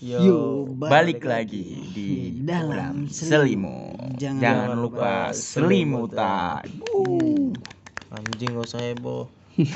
Yo, 0.00 0.64
balik 0.80 1.20
lagi 1.22 1.60
di 1.92 2.08
dalam 2.34 3.04
selimut. 3.06 4.16
Jangan, 4.16 4.72
lupa 4.74 5.28
selimutan. 5.30 6.64
Anjing 8.10 8.56
gak 8.56 8.64
usah 8.64 8.80
heboh. 8.82 9.28
Gue 9.60 9.68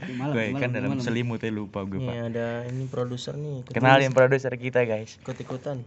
kan 0.00 0.08
malam, 0.16 0.72
dalam 0.72 0.88
malam. 0.90 1.04
selimut 1.04 1.36
ya 1.38 1.52
lupa 1.52 1.84
gue 1.84 2.00
Ini 2.00 2.08
pak. 2.08 2.32
ada 2.32 2.48
ini 2.64 2.88
produser 2.88 3.36
nih. 3.36 3.60
ikut- 3.60 3.74
Kenalin 3.76 4.08
produser 4.10 4.56
kita 4.56 4.80
guys. 4.82 5.20
ikut-ikutan. 5.20 5.84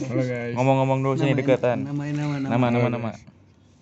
Halo 0.00 0.22
guys, 0.22 0.54
Ngomong-ngomong 0.54 0.98
dulu 1.00 1.14
sini 1.16 1.34
Nama- 1.34 1.40
deketan. 1.42 1.78
Nama 1.82 2.02
nama 2.06 2.34
nama. 2.38 2.48
Nama 2.48 2.66
nama 2.70 2.88
nama. 2.88 3.10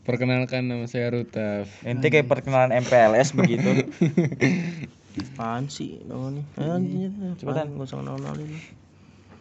perkenalkan 0.02 0.64
nama 0.64 0.88
saya 0.88 1.12
Rutaf. 1.12 1.68
Ente 1.82 2.08
kayak 2.08 2.24
perkenalan 2.24 2.72
MPLS 2.74 3.36
begitu. 3.36 3.68
Apaan 5.12 5.68
sih 5.68 6.00
namanya? 6.08 6.40
Ayo 6.56 6.80
anjing. 6.80 7.12
Cepetan. 7.36 7.76
Gak 7.76 7.84
usah 7.84 7.98
kenal-kenalin. 8.00 8.48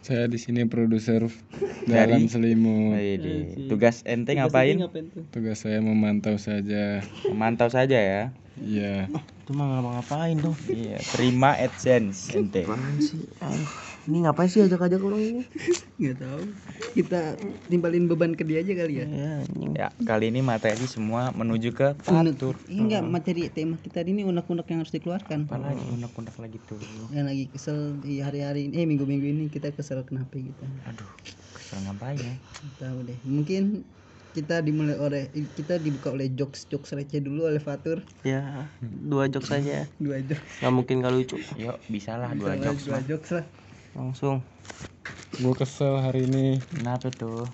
Saya 0.02 0.26
di 0.26 0.34
sini 0.36 0.66
produser 0.66 1.22
Dari? 1.88 1.94
dalam 2.12 2.26
selimut. 2.26 2.98
Wih, 2.98 3.70
Tugas 3.70 4.02
ente 4.02 4.34
ngapain? 4.34 4.76
Tugas 5.30 5.62
saya 5.62 5.78
memantau 5.78 6.36
saja. 6.36 7.00
Memantau 7.30 7.70
saja 7.70 7.96
ya. 7.96 8.22
Iya. 8.62 9.10
Itu 9.42 9.50
mah 9.58 9.66
ngapa-ngapain 9.66 10.38
dong. 10.38 10.54
Iya, 10.70 11.02
terima 11.02 11.58
AdSense 11.58 12.30
ente. 12.38 12.62
Apaan 12.62 13.02
sih? 13.02 13.26
Ah, 13.42 13.50
Ini 14.02 14.26
ngapain 14.26 14.50
sih 14.50 14.62
ajak-ajak 14.62 14.98
orang 14.98 15.22
ini? 15.22 15.42
Nggak 16.02 16.16
tahu. 16.26 16.42
Kita 16.98 17.38
timbalin 17.70 18.10
beban 18.10 18.34
ke 18.34 18.42
dia 18.42 18.58
aja 18.62 18.74
kali 18.74 18.98
ya. 18.98 19.06
Ya, 19.06 19.30
anjing. 19.46 19.70
Ya, 19.78 19.88
kali 20.02 20.34
ini 20.34 20.42
materi 20.42 20.86
semua 20.90 21.30
menuju 21.30 21.70
ke. 21.70 21.94
Ini 22.10 22.82
enggak 22.82 23.02
materi 23.06 23.46
tema 23.50 23.78
kita 23.78 24.02
ini 24.02 24.26
unek-unek 24.26 24.66
yang 24.74 24.82
harus 24.82 24.94
dikeluarkan. 24.94 25.46
Apalagi 25.46 25.86
unek-unek 25.94 26.34
lagi 26.34 26.58
tuh. 26.66 26.82
Yang 27.14 27.26
lagi 27.30 27.44
kesel 27.54 27.78
di 28.02 28.18
hari-hari 28.18 28.66
ini, 28.70 28.82
eh 28.82 28.86
minggu-minggu 28.90 29.26
ini 29.26 29.44
kita 29.50 29.70
kesel 29.70 30.02
kenapa 30.02 30.34
gitu. 30.34 30.66
Aduh, 30.90 31.06
kesel 31.54 31.78
ngapain 31.86 32.18
ya? 32.18 32.34
Tahu 32.82 33.06
deh. 33.06 33.18
Mungkin 33.22 33.86
kita 34.32 34.64
dimulai 34.64 34.96
oleh 34.96 35.28
kita 35.52 35.76
dibuka 35.76 36.08
oleh 36.12 36.32
jokes 36.32 36.64
jokes 36.72 36.96
receh 36.96 37.20
dulu 37.20 37.44
oleh 37.48 37.60
Fatur 37.60 38.00
Ya, 38.24 38.66
dua 38.80 39.28
jok 39.28 39.44
saja. 39.44 39.84
dua 40.04 40.18
jokes 40.24 40.64
Gak 40.64 40.72
mungkin 40.72 41.04
gak 41.04 41.12
lucu. 41.12 41.36
Yuk, 41.60 41.76
bisa 41.92 42.16
lah 42.16 42.32
dua 42.32 42.56
jokes 42.56 42.88
dua 42.88 42.98
mah. 42.98 43.04
jokes 43.04 43.30
lah 43.36 43.44
Langsung. 43.92 44.40
Gue 45.36 45.54
kesel 45.56 46.00
hari 46.00 46.24
ini. 46.24 46.60
Kenapa 46.72 47.12
tuh? 47.12 47.48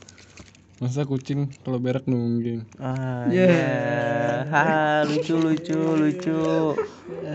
Masa 0.78 1.02
kucing 1.02 1.50
kalau 1.66 1.82
berak 1.82 2.06
nungging. 2.06 2.62
Ah, 2.78 3.26
Ya. 3.26 3.50
ya. 3.50 3.62
Haha, 4.46 5.02
lucu 5.10 5.34
lucu 5.34 5.74
lucu. 5.74 6.38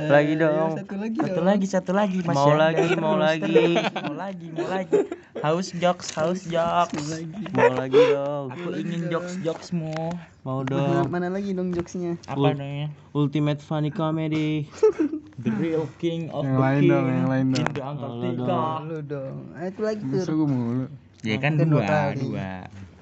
Lagi 0.08 0.34
dong. 0.36 0.70
satu 0.76 0.96
lagi 0.98 1.18
Satu 1.18 1.34
dong. 1.34 1.46
lagi, 1.46 1.66
satu 1.66 1.92
lagi 1.92 2.18
Mas 2.22 2.36
Mau 2.36 2.50
ya. 2.50 2.56
lagi, 2.58 2.88
mau 2.96 3.16
lagi. 3.16 3.56
mau 3.78 4.14
lagi, 4.14 4.48
mau 4.50 4.68
lagi. 4.68 5.00
Haus 5.40 5.68
jokes, 5.73 6.08
haus 6.14 6.42
jokes. 6.46 7.06
Mau 7.52 7.73
lagi 7.73 8.00
dong. 8.09 8.46
Aku 8.50 8.70
ingin 8.74 9.08
jokes 9.08 9.38
jokesmu. 9.40 9.94
Mau 10.42 10.62
mana, 10.62 10.70
dong. 10.70 11.06
mana 11.08 11.28
lagi 11.30 11.52
dong 11.52 11.72
jokesnya 11.72 12.20
Apa 12.26 12.52
namanya? 12.52 12.92
Ultimate 13.12 13.59
funny 13.59 13.90
comedy. 13.90 14.68
The 15.44 15.50
real 15.52 15.90
king 15.98 16.30
of 16.30 16.46
Yang 16.46 16.54
the 16.54 16.62
lain 16.62 16.78
king 16.78 16.90
dong, 16.90 17.06
yang 17.09 17.28
lain 17.28 17.46
in 17.46 17.54
dong. 17.54 17.74
the 17.74 17.81
Antartika. 17.81 18.62
lu 18.86 18.98
dong 19.02 19.36
ah, 19.52 19.66
itu 19.66 19.81
lagi 19.81 20.02
tuh 20.06 20.36
gue 20.36 20.48
mulu. 20.48 20.86
Ya 21.22 21.36
kan 21.38 21.52
dua 21.58 22.14
dua. 22.14 22.52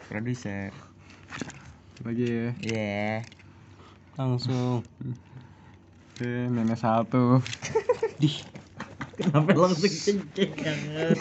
Produser. 0.08 0.72
Lagi 2.02 2.26
ya. 2.26 2.48
Iya. 2.64 3.06
Langsung. 4.16 4.82
Oke, 6.22 6.54
nenek 6.54 6.78
satu. 6.78 7.42
Kenapa 9.18 9.58
langsung 9.58 9.90
cengceng 9.90 10.54
banget? 10.54 11.18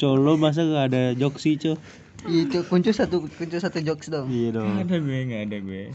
Colo 0.00 0.40
masa 0.40 0.64
gak 0.64 0.88
ada 0.88 1.12
jok 1.12 1.36
sih, 1.36 1.60
Co? 1.60 1.76
itu 2.24 2.64
kunci 2.72 2.88
satu 2.96 3.28
kunci 3.36 3.60
satu 3.60 3.84
jokes 3.84 4.08
dong 4.08 4.32
Iya 4.32 4.56
dong. 4.56 4.80
Ada 4.80 4.96
gue, 4.96 5.18
nggak 5.28 5.42
ada 5.44 5.58
gue. 5.60 5.92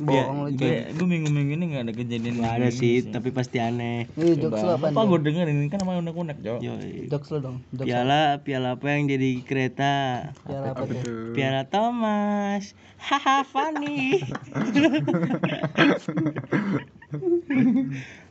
Bohong 0.00 0.38
lu 0.42 0.48
Gue, 0.56 0.88
gue 0.90 1.06
minggu-minggu 1.06 1.52
ini 1.54 1.64
nggak 1.70 1.84
ada 1.86 1.92
kejadian. 1.94 2.34
Gak 2.40 2.52
ada 2.56 2.68
begini 2.68 2.80
sih, 2.80 2.96
tapi 3.12 3.28
pasti 3.30 3.56
aneh. 3.60 4.08
ini 4.16 4.32
jokes 4.34 4.60
lu 4.60 4.72
apa 4.74 4.86
Apa 4.90 5.00
gue 5.06 5.18
dengerin 5.22 5.56
ini 5.60 5.68
kan 5.68 5.78
namanya 5.80 6.08
unek-unek, 6.08 6.36
Jo. 6.40 6.58
Jokes 7.06 7.28
lu 7.30 7.38
dong 7.38 7.56
jokes 7.70 7.86
Piala, 7.86 8.40
piala 8.42 8.74
apa 8.74 8.86
yang 8.90 9.06
jadi 9.06 9.30
kereta? 9.44 9.94
piala 10.42 10.72
apa 10.72 10.82
tuh 10.84 10.96
Tuh. 11.00 11.32
Piala 11.32 11.62
Thomas. 11.68 12.72
Haha, 13.00 13.44
funny. 13.48 14.20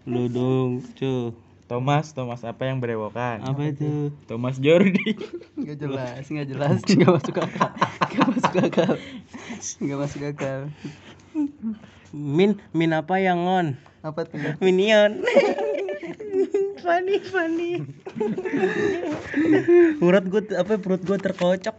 Lu 0.06 0.30
dong, 0.30 0.86
cu. 0.94 1.34
Thomas, 1.70 2.18
Thomas 2.18 2.42
apa 2.42 2.66
yang 2.66 2.82
berewokan? 2.82 3.46
Apa 3.46 3.70
itu? 3.70 4.10
Thomas 4.26 4.58
Jordi. 4.58 5.14
nggak 5.54 5.78
jelas 5.78 6.26
nggak 6.26 6.48
jelas 6.50 6.82
nggak 6.82 7.12
masuk 7.14 7.36
akal 7.46 7.70
nggak 8.10 8.28
masuk 8.34 8.56
akal 8.58 8.94
nggak 9.78 9.98
masuk 10.02 10.22
akal 10.34 10.60
Min, 12.10 12.58
min 12.72 12.92
apa 12.92 13.18
yang 13.18 13.40
on? 13.42 13.68
apa 14.00 14.24
tuh 14.24 14.40
Minion. 14.58 15.20
funny, 16.82 17.20
funny. 17.22 17.84
Perut 20.00 20.26
gue 20.26 20.42
apa 20.56 20.74
perut 20.76 21.02
gue 21.02 21.18
terkocok. 21.18 21.76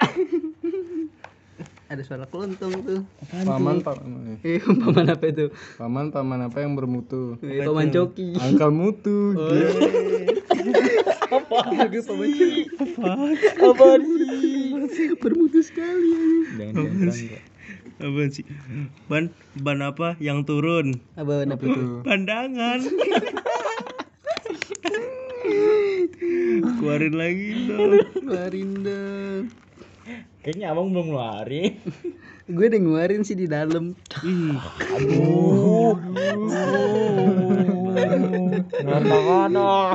ada 1.91 2.07
suara 2.07 2.23
keluntung 2.23 2.71
tuh 2.87 3.03
Paman, 3.43 3.83
paman. 3.83 4.39
eh 4.39 4.63
paman 4.81 5.11
apa 5.11 5.27
itu 5.27 5.51
Paman, 5.75 6.15
paman 6.15 6.47
apa 6.47 6.63
yang 6.63 6.79
bermutu? 6.79 7.35
eh, 7.41 7.67
paman 7.67 7.91
coki 7.91 8.39
Angkal 8.39 8.71
mutu. 8.71 9.35
apa 11.27 11.43
paman 11.43 11.91
coki 11.91 12.71
Apa 13.59 13.85
sih? 14.87 15.19
bermutu 15.19 15.59
sekali 15.61 16.47
Jangan 16.55 16.75
jangan. 16.79 17.11
Apa 18.01 18.21
sih? 18.29 18.45
Ban 19.07 19.29
ban 19.55 19.79
apa 19.81 20.17
yang 20.19 20.43
turun? 20.43 20.97
apa 21.15 21.45
apa 21.45 21.61
itu 21.61 21.83
Pandangan. 22.07 22.81
Keluarin 26.81 27.15
lagi 27.15 27.49
dong. 27.67 27.93
keluarin 28.15 28.71
dong 28.81 29.43
Kayaknya 30.41 30.67
abang 30.73 30.89
belum 30.89 31.13
ngeluarin. 31.13 31.77
gue 32.49 32.65
udah 32.67 32.81
ngeluarin 32.81 33.23
sih 33.23 33.37
di 33.37 33.47
dalam 33.47 33.93
Ih, 34.21 34.57
Aduh. 34.91 35.95
Mana-mana. 38.81 39.95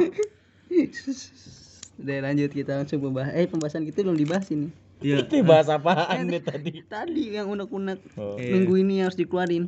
udah 1.96 2.18
lanjut 2.22 2.52
kita 2.52 2.72
langsung 2.76 3.00
membahas 3.02 3.34
eh 3.34 3.48
pembahasan 3.48 3.84
kita 3.84 4.04
belum 4.04 4.16
dibahas 4.16 4.52
ini 4.52 4.70
ya. 5.00 5.24
Itu 5.24 5.44
bahas 5.44 5.68
apaan 5.68 6.28
nih 6.28 6.44
tadi? 6.44 6.72
tadi 6.94 7.36
yang 7.36 7.50
unek-unek 7.50 8.00
Oh. 8.16 8.36
minggu 8.38 8.80
ini 8.80 9.02
harus 9.02 9.16
dikeluarin 9.16 9.68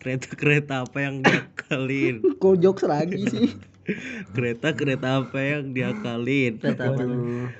Kereta-kereta 0.00 0.88
apa 0.88 0.98
yang 0.98 1.20
diakalin? 1.20 2.24
kok 2.42 2.56
jokes 2.58 2.84
lagi 2.84 3.20
sih 3.28 3.48
Kereta-kereta 4.34 5.24
apa 5.24 5.38
yang 5.40 5.72
diakalin? 5.72 6.56
Kata 6.56 6.94
apa 6.94 7.02
tuh? 7.02 7.50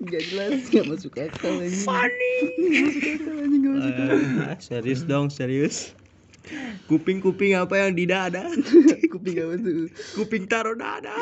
Gak 0.00 0.22
jelas, 0.32 0.72
gak 0.72 0.86
masuk 0.88 1.12
akal 1.20 1.60
ini. 1.60 1.84
Funny. 1.84 2.36
Ah, 4.40 4.56
serius 4.56 5.04
dong, 5.04 5.28
serius. 5.28 5.92
Kuping-kuping 6.88 7.52
apa 7.52 7.76
yang 7.76 7.92
di 7.92 8.08
dada? 8.08 8.48
Kuping 9.12 9.36
apa 9.36 9.54
tuh? 9.60 9.92
Kuping 10.16 10.48
taruh 10.48 10.72
dada. 10.72 11.12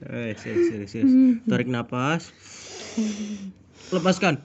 Eh, 0.00 0.32
serius, 0.40 0.72
serius, 0.72 0.90
serius. 0.90 1.12
Tarik 1.44 1.68
napas. 1.68 2.32
Lepaskan. 3.92 4.40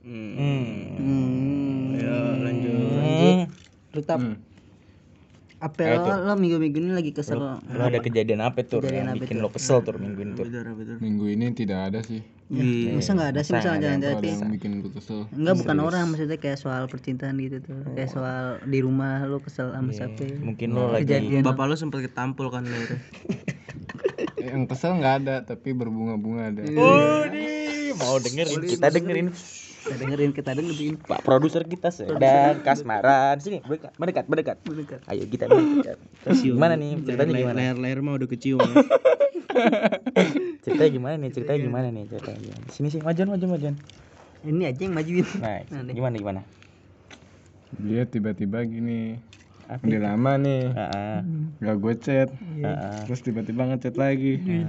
Hmm. 0.00 0.34
Hmm. 0.98 1.94
Ya, 2.00 2.16
lanjut. 2.40 2.96
Lanjut. 2.96 3.36
Lu 3.92 4.00
tap. 4.02 4.18
Hmm. 4.18 4.49
Apa 5.60 5.82
lo, 5.92 6.24
lo 6.24 6.34
minggu-minggu 6.34 6.78
ini 6.78 6.90
lagi 6.90 7.12
kesel? 7.12 7.36
Lo 7.36 7.60
ada 7.78 8.00
kejadian 8.00 8.40
apa 8.40 8.64
tuh 8.64 8.80
Kejadian 8.80 9.04
yang 9.04 9.12
apa 9.12 9.22
bikin 9.22 9.36
tuh? 9.36 9.44
lo 9.44 9.48
kesel 9.52 9.78
tuh 9.80 9.92
minggu 9.94 10.20
ini 10.22 10.32
tuh? 10.32 10.44
Betul, 10.48 10.72
betul. 10.72 10.96
Minggu 10.98 11.24
ini 11.28 11.44
tidak 11.52 11.78
ada 11.86 12.00
sih. 12.00 12.24
Ya, 12.50 12.64
masa 12.90 13.14
nggak 13.14 13.30
ada 13.30 13.40
sih 13.46 13.52
Masa 13.54 13.68
ada 13.78 13.88
ada 13.94 14.08
tapi 14.18 14.26
yang 14.26 14.50
bikin 14.50 14.70
gue 14.80 14.90
kesel. 14.90 15.28
Enggak 15.30 15.54
bukan 15.60 15.76
orang 15.78 16.04
maksudnya 16.08 16.34
kayak 16.34 16.58
soal 16.58 16.88
percintaan 16.88 17.36
gitu 17.38 17.60
tuh. 17.60 17.76
Kayak 17.92 18.08
Oh. 18.08 18.14
soal 18.16 18.42
di 18.64 18.78
rumah 18.80 19.22
lo 19.22 19.38
kesel 19.38 19.70
sama 19.70 19.86
Iya, 19.86 20.08
siapa? 20.08 20.24
Mungkin 20.40 20.68
lo 20.72 20.90
lagi 20.90 21.04
Kejadian. 21.06 21.44
Bapak 21.44 21.64
lu 21.68 21.76
sempat 21.76 22.00
ketampul 22.02 22.48
kan 22.48 22.64
lo 22.64 22.74
itu. 22.80 22.96
Yang 24.40 24.62
kesel 24.66 24.96
nggak 24.96 25.14
ada, 25.20 25.34
tapi 25.44 25.70
berbunga-bunga 25.70 26.42
ada. 26.48 26.60
Oh, 26.72 27.22
nih, 27.28 27.92
mau 27.94 28.16
dengerin 28.16 28.64
kita 28.64 28.88
dengerin 28.88 29.28
Kita 29.80 29.96
dengerin 29.96 30.30
kita 30.30 30.50
dengerin. 30.52 30.94
Pak 31.00 31.20
produser 31.20 31.62
kita 31.64 31.88
sedang 31.88 32.60
kasmaran. 32.60 33.36
Sini, 33.38 33.64
mendekat, 33.64 33.92
mendekat, 34.26 34.56
mendekat. 34.62 35.00
Ayo 35.06 35.24
kita 35.24 35.44
mendekat. 35.46 35.96
Gimana 36.44 36.74
nih? 36.74 37.00
Ceritanya 37.00 37.32
gimana? 37.34 37.58
Layar-layar 37.58 37.98
mah 38.00 38.14
udah 38.14 38.28
kecium. 38.28 38.60
ya. 38.60 38.84
Ceritanya 40.60 40.90
gimana 40.92 41.14
nih? 41.16 41.30
Ceritanya 41.32 41.60
gimana 41.60 41.86
nih? 41.88 42.04
Ceritanya 42.06 42.38
gimana? 42.38 42.64
Sini 42.68 42.88
sih, 42.88 43.00
majuan, 43.00 43.28
majuan, 43.28 43.50
majuan. 43.50 43.74
Ini 44.40 44.62
aja 44.66 44.80
yang 44.80 44.94
majuin. 44.94 45.26
Nah, 45.36 45.60
Nah, 45.70 45.92
gimana 45.92 46.14
gimana? 46.16 46.40
dia 47.72 48.02
tiba-tiba 48.02 48.66
gini 48.66 49.22
udah 49.70 50.00
lama 50.02 50.34
nih 50.36 50.74
Heeh. 50.74 51.16
nggak 51.62 51.76
gue 51.78 51.94
chat 51.96 52.28
Heeh. 52.34 53.06
terus 53.06 53.22
tiba-tiba 53.22 53.62
ngechat 53.64 53.94
lagi 53.94 54.36
Hmm. 54.36 54.66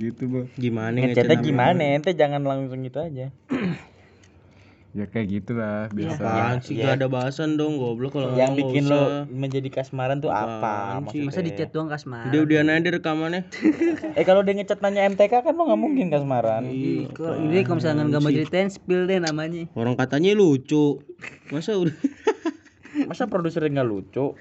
Gitu 0.00 0.22
bu 0.26 0.40
Gimana 0.56 0.96
Ngechatnya 0.96 1.36
ngechat 1.36 1.44
gimana? 1.44 1.80
Ente 1.94 2.10
jangan 2.16 2.40
langsung 2.40 2.80
gitu 2.80 2.98
aja. 2.98 3.28
ya 4.90 5.06
kayak 5.06 5.28
gitulah 5.30 5.86
biasa 5.94 6.18
Apaan 6.18 6.56
sih 6.66 6.74
Ya. 6.74 6.90
gak 6.90 6.94
ada 6.98 7.06
bahasan 7.06 7.54
dong 7.54 7.78
goblok 7.78 8.10
kalau 8.10 8.34
Yang 8.34 8.58
bikin 8.58 8.90
lo 8.90 9.22
menjadi 9.30 9.70
kasmaran 9.70 10.18
tuh 10.18 10.34
apa? 10.34 10.98
Maksudnya? 10.98 11.30
Masa 11.30 11.46
di 11.46 11.52
chat 11.54 11.70
doang 11.70 11.86
kasmar. 11.86 12.26
Udah 12.26 12.40
udah 12.42 12.56
aja 12.66 12.90
rekamannya. 12.90 13.42
Eh 14.18 14.26
kalau 14.26 14.42
dia 14.42 14.58
ngechat 14.58 14.82
nanya 14.82 15.06
MTK 15.06 15.46
kan 15.46 15.54
lo 15.54 15.62
nggak 15.70 15.78
mungkin 15.78 16.10
kasmaran. 16.10 16.66
Kok 17.14 17.34
ini 17.38 17.62
kalau 17.62 17.78
misalnya 17.78 18.02
nggak 18.10 18.18
mau 18.18 18.32
ceritain 18.34 18.66
spill 18.66 19.06
deh 19.06 19.22
namanya. 19.22 19.70
Orang 19.78 19.94
katanya 19.94 20.34
lucu. 20.34 20.98
Masa 21.54 21.78
udah 21.78 21.94
Masa 23.06 23.30
produsernya 23.30 23.70
nggak 23.70 23.86
lucu? 23.88 24.34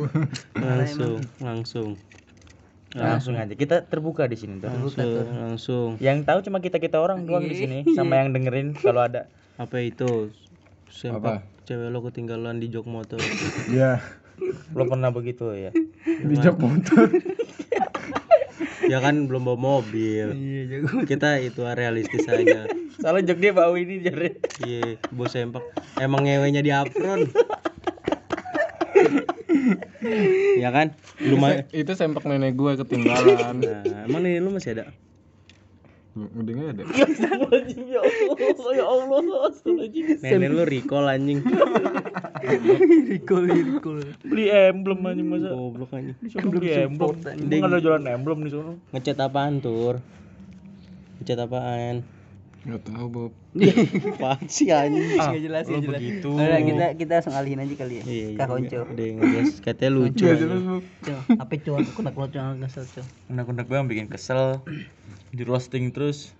Langsung 0.60 1.24
langsung 1.40 1.96
Langsung 2.96 3.34
aja. 3.36 3.52
Kita 3.52 3.84
terbuka 3.84 4.24
di 4.24 4.36
sini 4.40 4.58
tuh. 4.58 4.72
langsung. 4.72 5.26
langsung. 5.36 5.90
Yang 6.00 6.18
tahu 6.24 6.38
cuma 6.48 6.58
kita 6.64 6.80
kita 6.80 6.96
orang 6.96 7.28
doang 7.28 7.44
di 7.44 7.56
sini 7.56 7.78
sama 7.92 8.24
yang 8.24 8.32
dengerin 8.32 8.72
kalau 8.76 9.04
ada. 9.04 9.28
apa 9.62 9.76
itu? 9.84 10.32
Sempak 10.88 11.44
cewek 11.66 11.90
lo 11.90 12.00
ketinggalan 12.06 12.62
di 12.62 12.70
jok 12.70 12.86
motor. 12.88 13.20
Ya 13.74 13.98
Lo 14.76 14.84
pernah 14.84 15.08
begitu 15.10 15.48
ya? 15.52 15.72
di 16.06 16.36
jok 16.40 16.56
motor. 16.60 17.06
Ya 18.86 19.02
kan 19.02 19.26
belum 19.26 19.50
bawa 19.50 19.58
mobil. 19.58 20.30
Iya 20.30 20.62
jago. 20.78 21.02
kita 21.02 21.42
itu 21.42 21.58
realistis 21.66 22.22
aja. 22.30 22.70
Soalnya 23.02 23.34
jok 23.34 23.38
dia 23.42 23.50
bau 23.50 23.74
ini 23.74 23.98
jadi. 23.98 24.38
iya 24.62 24.94
bos 25.10 25.34
sempak. 25.34 25.66
Emang 25.98 26.22
ngewenya 26.22 26.62
di 26.62 26.70
apron 26.70 27.26
ya 30.62 30.70
kan? 30.72 30.96
Lumayan 31.20 31.66
itu 31.72 31.92
sempak 31.96 32.24
nenek 32.26 32.54
gue 32.54 32.72
ketinggalan. 32.80 33.60
Nah, 33.60 34.04
emang 34.06 34.20
nih 34.22 34.38
lu 34.40 34.54
masih 34.54 34.78
ada? 34.78 34.92
Udah 36.16 36.52
nggak 36.56 36.70
ada. 36.72 36.82
Ya 37.76 38.00
Allah, 38.00 38.72
ya 38.72 38.86
Allah, 38.88 39.18
nenek 40.24 40.50
lu 40.50 40.64
recall 40.64 41.06
anjing. 41.12 41.44
Recall 43.16 43.44
recall. 43.48 43.98
Beli 44.22 44.46
emblem 44.52 45.02
aja 45.02 45.22
masa. 45.24 45.48
goblok 45.52 45.90
anjing. 45.92 46.16
Beli 46.46 46.70
emblem. 46.72 47.16
Emang 47.26 47.70
ada 47.74 47.78
jualan 47.82 48.06
emblem 48.06 48.38
di 48.46 48.50
sana. 48.54 48.72
ngechat 48.94 49.18
apaan 49.18 49.60
tur? 49.60 50.00
Ngechat 51.20 51.42
apaan 51.42 52.15
nggak 52.66 52.82
tahu 52.84 53.06
Bob 53.08 53.32
apaan 54.12 54.42
sih 54.46 54.68
anjing 54.68 55.14
Nggak 55.14 55.38
jelas 55.40 55.64
lo 55.64 55.70
nggak 55.72 55.86
jelas. 55.86 56.00
begitu. 56.00 56.30
Udah 56.32 56.60
kita 56.60 56.86
kita 56.96 57.12
langsung 57.14 57.34
alihin 57.34 57.58
aja 57.58 57.74
kali 57.76 57.94
ya. 57.96 58.04
iya 58.04 58.26
Kak 58.34 58.50
Onco. 58.50 58.80
udah 58.84 59.06
ngegas 59.14 59.50
katanya 59.60 59.90
lucu 59.92 60.24
anjing. 60.24 60.50
Cok, 61.00 61.20
apa 61.36 61.52
cowok? 61.56 61.78
Aku 61.86 62.00
nak 62.00 62.12
keluar 62.12 62.28
cowok 62.28 62.54
kesel 62.60 62.84
cowok. 62.90 63.08
Unek-unek 63.28 63.64
gue 63.64 63.76
yang 63.76 63.86
bikin 63.86 64.06
kesel. 64.06 64.60
Di 65.28 65.42
roasting 65.42 65.90
terus. 65.90 66.34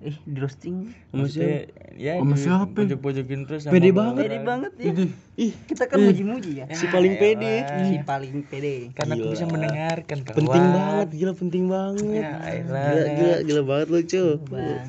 Eh 0.00 0.18
di 0.24 0.38
roasting. 0.38 0.90
Maksudnya 1.12 1.70
ya 1.94 2.18
Sama 2.18 2.34
di 2.34 2.40
siapa? 2.40 2.74
pojok-pojokin 2.74 3.40
terus 3.46 3.60
sama 3.62 3.72
Pede 3.72 3.90
banget. 3.92 4.22
Pede 4.24 4.38
banget 4.42 4.72
ya. 4.74 4.92
ih 5.38 5.52
Kita 5.62 5.86
kan 5.86 6.02
muji-muji 6.02 6.50
ya. 6.56 6.66
si 6.68 6.88
paling 6.88 7.14
pede 7.14 7.54
Si 7.84 7.96
paling 8.00 8.42
pede. 8.42 8.90
Karena 8.90 9.14
aku 9.14 9.30
bisa 9.30 9.46
mendengarkan 9.46 10.18
penting 10.24 10.48
banget 10.48 11.08
gila 11.12 11.32
penting 11.32 11.64
banget 11.68 12.10
Ya, 12.18 12.32
gila 12.58 12.82
gila 13.12 13.36
gila 13.44 13.62
banget 13.62 13.86
lu 13.86 14.00
cu 14.02 14.24
Banget 14.48 14.82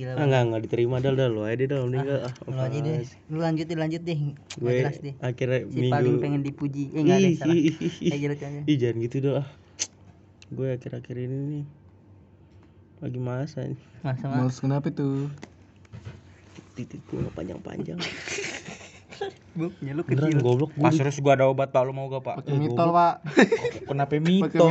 gila. 0.00 0.16
ah 0.16 0.24
nggak 0.24 0.42
nggak 0.48 0.62
diterima 0.64 0.96
dal 1.04 1.14
dal 1.20 1.30
lo 1.36 1.44
aja 1.44 1.64
dal 1.68 1.84
meninggal 1.84 2.18
ah 2.24 2.34
Lu 2.48 2.56
aja 2.56 2.78
deh. 2.80 3.04
Lu 3.28 3.38
lanjut 3.44 3.66
deh, 3.68 3.76
lanjut 3.76 4.02
deh. 4.02 4.18
Gue 4.56 4.72
jelas 4.80 4.96
deh. 5.04 5.14
akhirnya 5.20 5.68
Si 5.68 5.76
minggu 5.76 5.92
paling 5.92 6.16
pengen 6.24 6.40
dipuji. 6.40 6.88
Eh 6.96 7.00
enggak 7.04 7.18
ada 7.20 7.28
salah. 7.36 7.54
Eh 8.10 8.16
aja. 8.16 8.60
ih 8.64 8.76
jangan 8.80 8.96
gitu 9.04 9.16
dong 9.20 9.36
ah 9.44 9.48
gue 10.50 10.66
akhir-akhir 10.74 11.14
ini 11.14 11.36
nih 11.46 11.64
lagi 12.98 13.20
masa 13.22 13.62
nih 13.62 13.78
Masa 14.02 14.26
males 14.26 14.58
kenapa 14.58 14.90
tuh 14.90 15.30
titik 16.74 16.98
gue 17.06 17.22
panjang-panjang 17.38 18.02
Punya 19.76 19.92
lu 19.92 20.02
beneran 20.02 20.30
kecil. 20.30 20.40
goblok 20.40 20.70
Pak 20.72 20.90
serius 20.92 21.18
gua 21.18 21.34
ada 21.34 21.44
obat 21.46 21.68
pak 21.68 21.82
lu 21.82 21.90
mau 21.90 22.06
gak 22.06 22.22
pak? 22.22 22.36
pakai 22.40 22.54
mitol 22.56 22.88
pak 22.90 23.14
Kenapa 23.88 24.14
mitol 24.16 24.70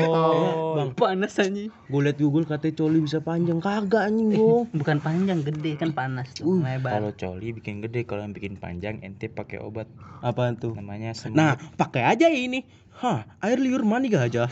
bang 0.73 0.89
Panas 0.93 1.33
anjing. 1.35 1.69
gue 1.69 1.99
liat 1.99 2.17
Google 2.17 2.45
katanya 2.45 2.73
coli 2.77 2.99
bisa 2.99 3.19
panjang 3.19 3.59
kagak 3.59 4.03
anjing 4.03 4.33
gua 4.33 4.63
Bukan 4.79 4.97
panjang, 4.99 5.39
gede 5.41 5.75
kan 5.75 5.91
panas 5.91 6.31
tuh. 6.31 6.57
Lebar. 6.57 6.95
Kalau 6.95 7.11
coli 7.13 7.51
bikin 7.51 7.79
gede, 7.79 8.03
kalau 8.03 8.21
yang 8.21 8.31
bikin 8.31 8.55
panjang 8.55 8.99
ente 8.99 9.27
pakai 9.27 9.59
obat 9.59 9.85
apaan 10.19 10.55
tuh 10.55 10.73
namanya 10.73 11.11
semut. 11.11 11.33
nah 11.33 11.51
pakai 11.75 12.03
aja 12.05 12.27
ini 12.27 12.63
Hah, 12.99 13.23
air 13.39 13.55
liur 13.63 13.87
mani 13.87 14.11
gak 14.11 14.27
aja? 14.27 14.43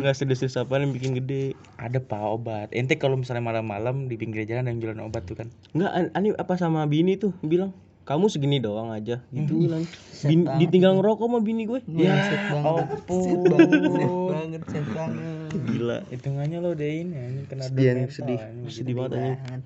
Nggak 0.00 0.14
sedih 0.16 0.34
apa 0.58 0.72
yang 0.74 0.90
bikin 0.90 1.14
gede. 1.14 1.54
ada 1.78 2.02
pak 2.02 2.18
obat. 2.18 2.68
Ente 2.74 2.98
kalau 2.98 3.14
misalnya 3.14 3.40
malam-malam 3.40 4.10
di 4.10 4.18
pinggir 4.18 4.42
jalan 4.42 4.66
ada 4.66 4.70
yang 4.74 4.82
jualan 4.82 5.00
obat 5.06 5.22
tuh 5.24 5.38
kan. 5.38 5.48
Nggak, 5.70 5.92
an- 5.94 6.12
ani 6.18 6.28
apa 6.34 6.58
sama 6.58 6.82
bini 6.84 7.14
tuh 7.14 7.30
bilang 7.40 7.70
kamu 8.02 8.26
segini 8.26 8.58
doang 8.58 8.90
aja 8.90 9.22
gitu 9.30 9.54
bilang. 9.54 9.86
Set 10.10 10.34
Bin- 10.34 10.50
ditinggal 10.58 10.98
ngerokok 10.98 11.30
sama 11.30 11.38
bini 11.38 11.62
gue. 11.62 11.78
Ya, 11.88 12.10
set 12.26 12.42
banget. 12.50 12.86
Set 13.06 13.40
banget, 13.46 13.70
set 13.70 14.10
banget, 14.10 14.62
set 14.66 14.86
banget. 14.90 15.50
Gila. 15.62 15.98
Hitungannya 16.10 16.58
lo 16.58 16.74
udah 16.74 16.88
ini 16.90 17.14
anjing 17.14 17.46
kena 17.46 17.62
Sedih, 17.70 18.10
sedih. 18.10 18.38
anjing. 18.42 18.66
Sedih 18.66 18.94
banget 18.98 19.10
anjing. 19.14 19.62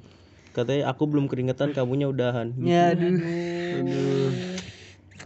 Katanya 0.53 0.87
aku 0.87 1.09
belum 1.09 1.27
keringetan, 1.27 1.73
kamunya 1.73 2.07
udahan. 2.07 2.53
Gitu. 2.53 2.69
Ya 2.69 2.93
aduh. 2.93 4.54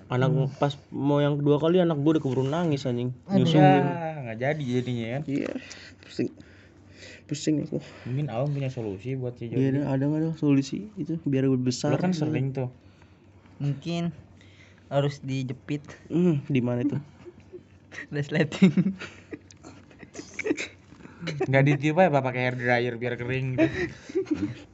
Anak 0.08 0.28
pas 0.56 0.72
mau 0.88 1.20
yang 1.20 1.36
kedua 1.36 1.60
kali 1.60 1.78
anak 1.78 2.00
gue 2.00 2.16
udah 2.16 2.22
keburu 2.22 2.42
nangis 2.42 2.88
anjing. 2.88 3.12
Nyusul. 3.28 3.60
Ya, 3.60 4.24
nggak 4.24 4.38
jadi 4.40 4.62
jadinya 4.80 5.06
kan. 5.14 5.22
Iya. 5.28 5.52
Pusing. 6.00 6.28
Pusing 7.28 7.56
aku. 7.62 7.78
Mungkin 8.08 8.26
Aum 8.32 8.48
punya 8.48 8.72
solusi 8.72 9.12
buat 9.14 9.36
si 9.36 9.52
Iya 9.52 9.68
Jody. 9.68 9.84
ada 9.84 9.92
ada 9.92 10.02
nggak 10.04 10.20
ada 10.24 10.30
solusi 10.34 10.88
itu 10.96 11.20
biar 11.22 11.44
gue 11.44 11.60
besar. 11.60 11.92
Lo 11.92 12.00
kan 12.00 12.16
sering 12.16 12.56
tuh. 12.56 12.72
Mungkin 13.60 14.16
harus 14.88 15.20
dijepit 15.20 15.84
Hmm, 16.08 16.40
di 16.48 16.64
mana 16.64 16.80
itu? 16.80 16.96
resleting. 18.16 18.96
Nggak 21.44 21.64
ditiup 21.66 22.00
ya 22.00 22.08
pakai 22.08 22.40
hair 22.40 22.56
dryer 22.56 22.94
biar 22.96 23.14
kering 23.20 23.46
gitu. 23.54 23.68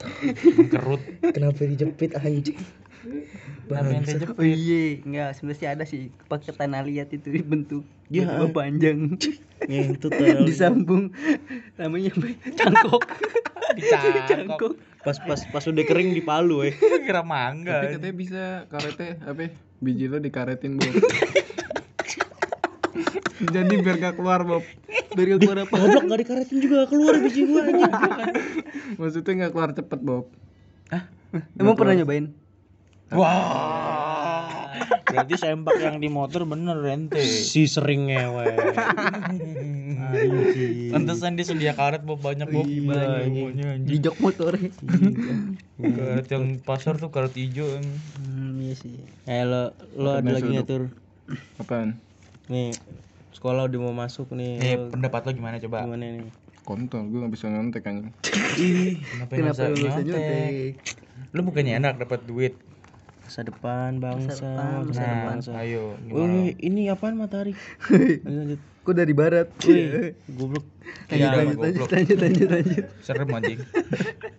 Kerut. 0.72 1.02
Kenapa 1.34 1.58
dijepit 1.58 2.14
anjing? 2.14 2.54
Jepit? 3.66 4.34
Oh 4.34 4.44
iya, 4.44 5.00
enggak 5.00 5.28
sebenarnya 5.34 5.68
ada 5.72 5.84
sih 5.84 6.08
pakai 6.24 6.52
tanah 6.52 6.82
liat 6.82 7.08
itu 7.10 7.28
bentuk 7.44 7.84
Ya. 8.12 8.28
ya. 8.28 8.46
panjang 8.46 9.16
Ngentut 9.64 10.12
tuh. 10.12 10.44
disambung 10.44 11.08
namanya 11.74 12.12
apa? 12.12 12.28
cangkok 12.52 13.02
Dicangkok. 13.74 14.76
Pas 15.00 15.16
pas 15.18 15.40
pas 15.42 15.64
udah 15.64 15.82
kering 15.82 16.12
di 16.12 16.20
Palu 16.20 16.62
eh. 16.62 16.76
Kira 16.76 17.20
mangga. 17.20 17.80
tapi 17.80 17.96
katanya 17.96 18.14
bisa 18.14 18.42
karete 18.68 19.18
apa 19.20 19.50
biji 19.78 20.06
lo 20.06 20.16
dikaretin 20.16 20.76
Bob 20.76 20.94
jadi 23.44 23.74
biar 23.74 23.96
gak 23.98 24.14
keluar 24.16 24.40
Bob 24.42 24.62
biar 25.12 25.26
gak 25.26 25.40
keluar 25.42 25.58
apa 25.60 25.74
Goblok 25.74 26.04
enggak 26.04 26.20
dikaretin 26.22 26.58
juga 26.60 26.78
keluar 26.86 27.14
biji 27.18 27.40
gue 27.44 27.60
anjing. 27.60 27.92
maksudnya 28.94 29.32
gak 29.40 29.52
keluar 29.52 29.70
cepet 29.72 30.00
Bob 30.00 30.24
emang 31.58 31.74
pernah 31.74 31.94
nyobain 31.96 32.30
Wah. 33.14 34.66
Berarti 35.06 35.38
sempak 35.38 35.78
yang 35.78 36.02
di 36.02 36.10
motor 36.10 36.42
bener 36.42 36.74
ente. 36.84 37.22
Si 37.22 37.64
sering 37.64 38.10
ngewe. 38.10 38.50
Anjing. 39.94 40.90
Pantesan 40.90 41.38
dia 41.38 41.46
sedia 41.46 41.72
karet 41.72 42.02
Bob 42.02 42.18
banyak 42.18 42.50
Bob. 42.50 42.66
Iya, 42.66 42.82
Banyak 42.82 43.86
di 43.86 43.96
jok 44.00 44.18
motor 44.18 44.58
Karet 45.76 46.26
yang 46.28 46.58
pasar 46.60 46.98
tuh 46.98 47.08
karet 47.08 47.30
hijau. 47.32 47.66
hmm, 47.66 48.58
iya 48.60 48.74
sih 48.74 48.94
Eh 49.24 49.42
lo 49.42 49.70
lo 49.94 50.18
ada 50.18 50.26
lagi 50.28 50.50
ngatur. 50.50 50.90
apaan 51.56 51.94
Nih 52.46 52.74
sekolah 53.30 53.64
udah 53.64 53.78
mau 53.80 53.94
masuk 53.96 54.30
nih. 54.30 54.58
Eh, 54.58 54.74
Lo 54.76 54.90
pendapat 54.90 55.24
lo 55.24 55.30
gimana 55.32 55.56
coba? 55.58 55.86
gimana 55.86 56.04
nih? 56.18 56.30
kontol 56.64 57.04
gue 57.06 57.20
gak 57.20 57.28
bisa 57.30 57.52
nyontek 57.52 57.84
anjing 57.84 58.08
Kenapa, 59.04 59.30
kenapa 59.30 59.62
lu 59.68 59.76
bisa 59.76 60.00
nyontek? 60.00 60.08
nyontek 60.08 60.74
Lu 61.30 61.40
bukannya 61.42 61.72
enak 61.76 62.00
dapat 62.00 62.24
duit. 62.24 62.54
Masa 63.24 63.40
depan 63.40 63.90
bangsa, 63.96 64.36
depan, 64.36 64.84
masa 64.84 65.00
Nah, 65.00 65.08
depan 65.08 65.24
bangsa. 65.32 65.50
ayo 65.58 65.96
gimana? 65.98 66.20
Wih, 66.20 66.52
ini 66.60 66.82
apaan 66.86 67.16
matahari? 67.16 67.56
Lanjut, 67.88 68.20
lanjut. 68.22 68.60
Kok 68.84 68.92
dari 68.92 69.12
barat? 69.12 69.48
Wih, 69.64 70.12
goblok. 70.28 70.64
Lanjut, 71.08 71.16
Ya, 71.16 71.32
lanjut, 71.32 71.56
lanjut, 71.56 71.80
goblok. 71.80 71.88
lanjut, 71.90 72.18
lanjut, 72.20 72.48
lanjut. 72.52 72.84
Serem 73.00 73.28
anjing. 73.32 73.60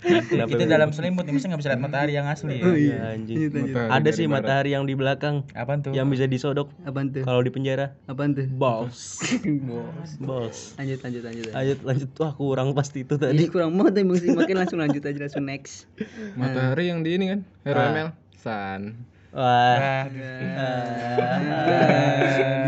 Lu? 0.05 0.65
dalam 0.69 0.93
selimut 0.93 1.25
nih, 1.25 1.33
masa 1.33 1.49
nggak 1.49 1.59
bisa 1.59 1.69
lihat 1.73 1.81
matahari 1.81 2.13
yang 2.13 2.29
asli 2.29 2.61
Oh 2.61 2.69
ya? 2.69 2.77
iya. 2.77 2.93
Ya, 2.93 3.05
anjing. 3.11 3.35
Lanjut, 3.35 3.51
lanjut. 3.51 3.73
Matahari 3.73 3.89
Ada 3.97 4.09
sih 4.13 4.25
barat. 4.25 4.35
matahari 4.37 4.69
yang 4.71 4.83
di 4.85 4.93
belakang 4.93 5.35
Apaan 5.51 5.79
tuh? 5.81 5.91
yang 5.91 6.05
bisa 6.05 6.25
disodok 6.25 6.69
Apaan 6.85 7.09
tuh? 7.09 7.25
kalau 7.25 7.41
di 7.41 7.49
penjara. 7.49 7.97
Apaan 8.05 8.37
tuh? 8.37 8.45
Bos. 8.47 9.17
Bos. 10.21 10.77
Lanjut, 10.77 10.99
lanjut, 11.01 11.21
lanjut. 11.25 11.43
lanjut. 11.43 11.51
Lanjut 11.51 11.79
lanjut 11.83 12.09
wah 12.15 12.31
kurang 12.31 12.77
pasti 12.77 13.01
itu 13.01 13.17
tadi. 13.17 13.49
kurang 13.49 13.73
banget 13.73 13.97
ya 13.97 14.03
makin 14.31 14.55
langsung 14.55 14.77
lanjut 14.77 15.01
aja 15.01 15.17
langsung 15.19 15.41
next. 15.43 15.89
Matahari 16.37 16.93
yang 16.93 17.01
di 17.01 17.17
ini 17.17 17.25
kan, 17.33 17.39
Hero 17.65 18.13
Sun. 18.45 19.09
Wah. 19.33 20.05
Ah, 20.05 20.05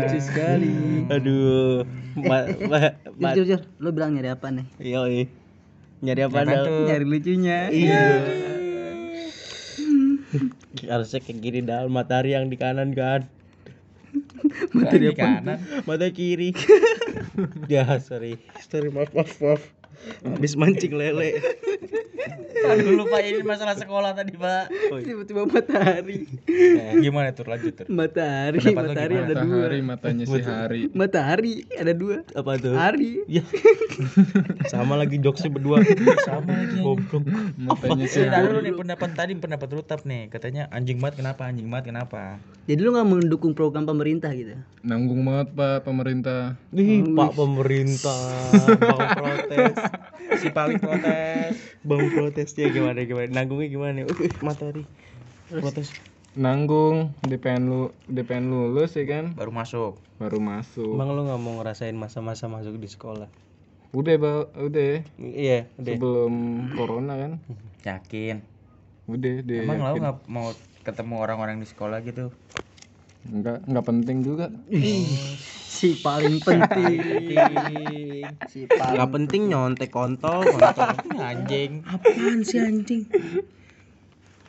lucu 0.02 0.18
sekali. 0.18 1.06
Aduh. 1.06 1.86
Ma, 2.18 2.50
ma, 2.66 2.98
ma, 3.14 3.30
Jujur, 3.30 3.46
jujur, 3.46 3.60
lo 3.78 3.94
bilang 3.94 4.18
nyari 4.18 4.34
apa 4.34 4.50
nih? 4.50 4.66
yoi. 4.82 5.30
Nyari 6.02 6.26
apa 6.26 6.42
tuh. 6.50 6.90
Nyari 6.90 7.06
lucunya. 7.06 7.70
Iya. 7.70 8.02
Harusnya 10.90 11.22
kayak 11.22 11.38
gini 11.46 11.62
dal 11.62 11.86
matahari 11.86 12.34
yang 12.34 12.50
di 12.50 12.58
kanan 12.58 12.90
kan. 12.98 13.30
Matahari 14.74 15.14
kanan. 15.14 15.62
Mata 15.86 16.10
kiri. 16.10 16.58
ya 17.70 18.02
sorry. 18.02 18.42
Sorry 18.66 18.90
maaf 18.90 19.14
maaf 19.14 19.30
maaf. 19.38 19.62
Habis 20.26 20.58
mancing 20.58 20.98
lele. 20.98 21.38
Aduh 22.66 22.92
lupa 22.98 23.22
ini 23.22 23.40
masalah 23.46 23.76
sekolah 23.78 24.10
tadi 24.16 24.34
pak. 24.34 24.72
Tiba-tiba 25.04 25.42
matahari. 25.46 26.26
Gimana 26.98 27.30
tuh 27.30 27.46
lanjut 27.46 27.72
tuh? 27.78 27.86
Matahari, 27.86 28.58
Pendapat 28.58 28.84
matahari 28.90 29.14
ada 29.14 29.34
dua. 29.34 29.44
Matahari 29.46 29.78
matanya 29.84 30.24
si 30.26 30.40
hari. 30.42 30.80
Matahari 30.90 31.52
ada 31.78 31.92
dua. 31.94 32.16
Apa 32.34 32.50
tuh? 32.58 32.74
Hari. 32.74 33.12
Ya. 33.30 33.44
Sama 34.72 34.98
lagi 34.98 35.22
jokesnya 35.22 35.54
berdua. 35.54 35.84
Sama 36.26 36.50
lagi. 36.54 36.80
Goblok. 36.82 37.24
Matanya 37.58 38.06
si 38.10 38.20
hari. 38.26 38.50
dulu 38.50 38.58
nih 38.64 38.74
pendapat 38.74 39.10
tadi 39.14 39.32
pendapat 39.38 39.68
lu 39.70 39.82
tap 39.84 40.02
nih 40.02 40.32
katanya 40.32 40.66
anjing 40.72 40.98
banget 40.98 41.22
kenapa 41.22 41.46
anjing 41.46 41.68
banget 41.70 41.94
kenapa? 41.94 42.40
Jadi 42.68 42.80
lu 42.84 42.92
nggak 42.92 43.08
mendukung 43.08 43.52
program 43.56 43.88
pemerintah 43.88 44.28
gitu? 44.36 44.56
Nanggung 44.84 45.24
banget 45.24 45.56
Pak 45.56 45.88
pemerintah. 45.88 46.60
Ih, 46.76 47.00
Pak 47.16 47.32
pemerintah, 47.32 48.20
Bang 48.76 49.08
protes. 49.16 49.76
Si 50.38 50.48
paling 50.52 50.76
protes. 50.76 51.52
Bang 51.80 52.12
protesnya 52.48 52.72
gimana 52.72 53.00
gimana? 53.04 53.28
Nanggungnya 53.28 53.68
gimana? 53.68 53.98
Uh, 54.08 54.32
matahari. 54.40 54.82
Protes. 55.52 55.92
Nanggung, 56.38 57.12
pengen 57.42 57.62
lu, 57.66 57.80
pengen 58.24 58.52
lulus 58.52 58.94
ya 58.94 59.04
kan, 59.08 59.34
Baru 59.34 59.50
masuk. 59.50 59.98
baru 60.18 60.38
masuk. 60.38 60.94
Emang 60.94 61.12
lu 61.12 61.26
nggak 61.26 61.40
mau 61.40 61.58
ngerasain 61.60 61.94
masa-masa 61.94 62.46
masuk 62.46 62.78
di 62.78 62.88
sekolah? 62.88 63.26
Udah, 63.90 64.14
Bang, 64.20 64.46
udah. 64.54 65.02
Iya, 65.18 65.66
udah. 65.80 65.92
Sebelum 65.96 66.34
corona 66.76 67.14
kan. 67.16 67.32
Yakin? 67.82 68.44
Udah, 69.08 69.34
deh. 69.40 69.64
Emang 69.64 69.82
lo 69.82 69.96
nggak 69.96 70.16
mau 70.28 70.52
ketemu 70.84 71.14
orang-orang 71.20 71.56
di 71.58 71.66
sekolah 71.66 72.04
gitu? 72.04 72.30
Enggak, 73.28 73.64
enggak 73.66 73.84
penting 73.88 74.18
juga. 74.22 74.46
Si 75.68 76.00
paling 76.00 76.40
penting. 76.48 76.96
si 78.48 78.64
paling. 78.64 78.96
Gak 78.96 79.10
penting 79.12 79.42
nyontek 79.52 79.92
kontol, 79.92 80.40
kontol. 80.48 80.96
anjing. 81.28 81.84
Apaan 81.84 82.40
sih 82.40 82.58
anjing? 82.58 83.04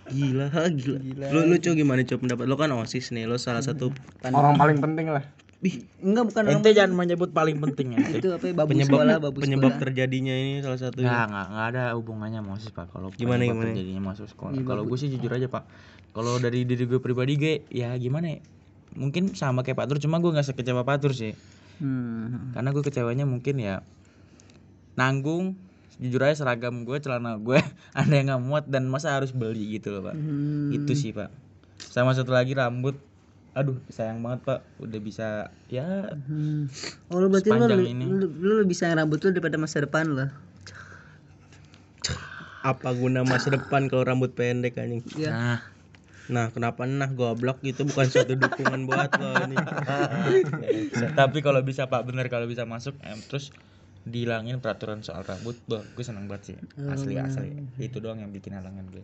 Gila, 0.10 0.48
gila. 0.74 0.98
Lu 1.30 1.40
lu 1.46 1.56
coba 1.60 1.76
gimana 1.76 2.02
coba 2.02 2.20
pendapat 2.24 2.46
lu 2.48 2.56
kan 2.56 2.72
OSIS 2.74 3.12
nih, 3.14 3.28
lu 3.28 3.38
salah 3.38 3.62
satu 3.62 3.92
Orang 4.26 4.58
paling 4.58 4.80
penting 4.80 5.12
lah. 5.12 5.22
Ih, 5.60 5.84
Enggak 6.00 6.32
bukan 6.32 6.42
orang 6.48 6.64
Ente 6.64 6.72
jangan 6.72 6.96
menyebut 6.96 7.36
paling 7.36 7.60
penting 7.60 8.00
ya. 8.00 8.00
itu 8.16 8.32
apa 8.32 8.48
ya, 8.48 8.54
babu 8.56 8.72
penyebab 8.72 8.96
sekolah, 8.96 9.16
babu 9.20 9.38
penyebab 9.44 9.76
sekolah. 9.76 9.84
terjadinya 9.84 10.32
ini 10.32 10.64
salah 10.64 10.80
satunya. 10.80 11.12
Nggak, 11.12 11.26
nggak, 11.30 11.46
nggak 11.52 11.66
ada 11.76 11.84
hubungannya 12.00 12.40
sama 12.40 12.50
OSIS 12.56 12.72
pak. 12.72 12.86
Kalau 12.96 13.08
Gimana, 13.12 13.44
gimana? 13.44 13.76
terjadinya 13.76 14.02
masuk 14.16 14.32
sekolah. 14.32 14.56
Kalau 14.56 14.88
gue 14.88 14.98
sih 14.98 15.12
jujur 15.12 15.32
aja 15.36 15.52
pak. 15.52 15.68
Kalau 16.16 16.40
dari 16.40 16.64
diri 16.64 16.88
gue 16.88 17.04
pribadi 17.04 17.34
gue, 17.36 17.56
ya 17.70 17.92
gimana 18.00 18.34
ya? 18.34 18.42
Mungkin 18.98 19.38
sama 19.38 19.62
kayak 19.62 19.77
Pak 19.77 19.88
Tur, 19.89 20.00
cuma 20.01 20.17
gue 20.17 20.31
nggak 20.34 20.48
sekecewa 20.50 20.81
Pak 20.86 20.98
Tur 21.01 21.13
sih. 21.13 21.34
Hmm. 21.79 22.51
Karena 22.51 22.69
gue 22.75 22.84
kecewanya 22.84 23.24
mungkin 23.24 23.60
ya 23.60 23.81
nanggung. 25.00 25.55
Jujur 26.00 26.24
aja 26.24 26.43
seragam 26.43 26.88
gue, 26.88 26.96
celana 27.03 27.36
gue 27.36 27.60
ada 28.00 28.13
yang 28.13 28.31
nggak 28.31 28.43
muat 28.43 28.65
dan 28.72 28.88
masa 28.88 29.15
harus 29.15 29.36
beli 29.36 29.79
gitu 29.79 29.91
loh 29.91 30.12
pak. 30.12 30.15
Hmm. 30.15 30.72
Itu 30.72 30.96
sih 30.96 31.12
pak. 31.12 31.31
Sama 31.79 32.15
satu 32.15 32.31
lagi 32.31 32.55
rambut. 32.55 32.96
Aduh 33.51 33.79
sayang 33.91 34.24
banget 34.24 34.48
pak. 34.48 34.60
Udah 34.79 35.00
bisa 35.03 35.27
ya 35.67 36.15
Hmm. 36.27 36.72
Oh 37.12 37.19
lu 37.19 37.27
berarti 37.27 37.51
lu, 37.51 37.84
ini. 37.84 38.08
lu, 38.08 38.31
lu 38.31 38.53
lebih 38.63 38.75
sayang 38.75 39.03
rambut 39.03 39.19
lu 39.24 39.36
daripada 39.36 39.60
masa 39.60 39.84
depan 39.84 40.08
lo. 40.08 40.27
Apa 42.63 42.91
guna 42.91 43.24
masa 43.24 43.51
depan 43.51 43.88
kalau 43.91 44.03
rambut 44.03 44.36
pendek 44.36 44.79
anjing? 44.79 45.03
Iya. 45.15 45.31
Nah, 45.31 45.60
Nah, 46.30 46.54
kenapa 46.54 46.86
nah 46.86 47.10
goblok 47.10 47.66
itu 47.66 47.82
bukan 47.84 48.06
suatu 48.06 48.38
dukungan 48.38 48.86
buat 48.86 49.10
lo 49.18 49.50
ini. 49.50 49.58
tapi 51.20 51.42
kalau 51.42 51.66
bisa 51.66 51.90
Pak 51.90 52.06
bener 52.06 52.30
kalau 52.30 52.46
bisa 52.46 52.70
masuk 52.70 52.94
em, 53.02 53.18
terus 53.26 53.50
dihilangin 54.06 54.62
peraturan 54.62 55.02
soal 55.02 55.26
rambut, 55.26 55.58
bah, 55.66 55.82
gue 55.82 56.06
seneng 56.06 56.30
banget 56.30 56.54
sih. 56.54 56.56
Asli 56.86 57.18
asli. 57.18 57.66
Itu 57.82 58.00
doang 58.00 58.22
yang 58.22 58.30
bikin 58.30 58.54
halangan 58.54 58.86
gue. 58.94 59.04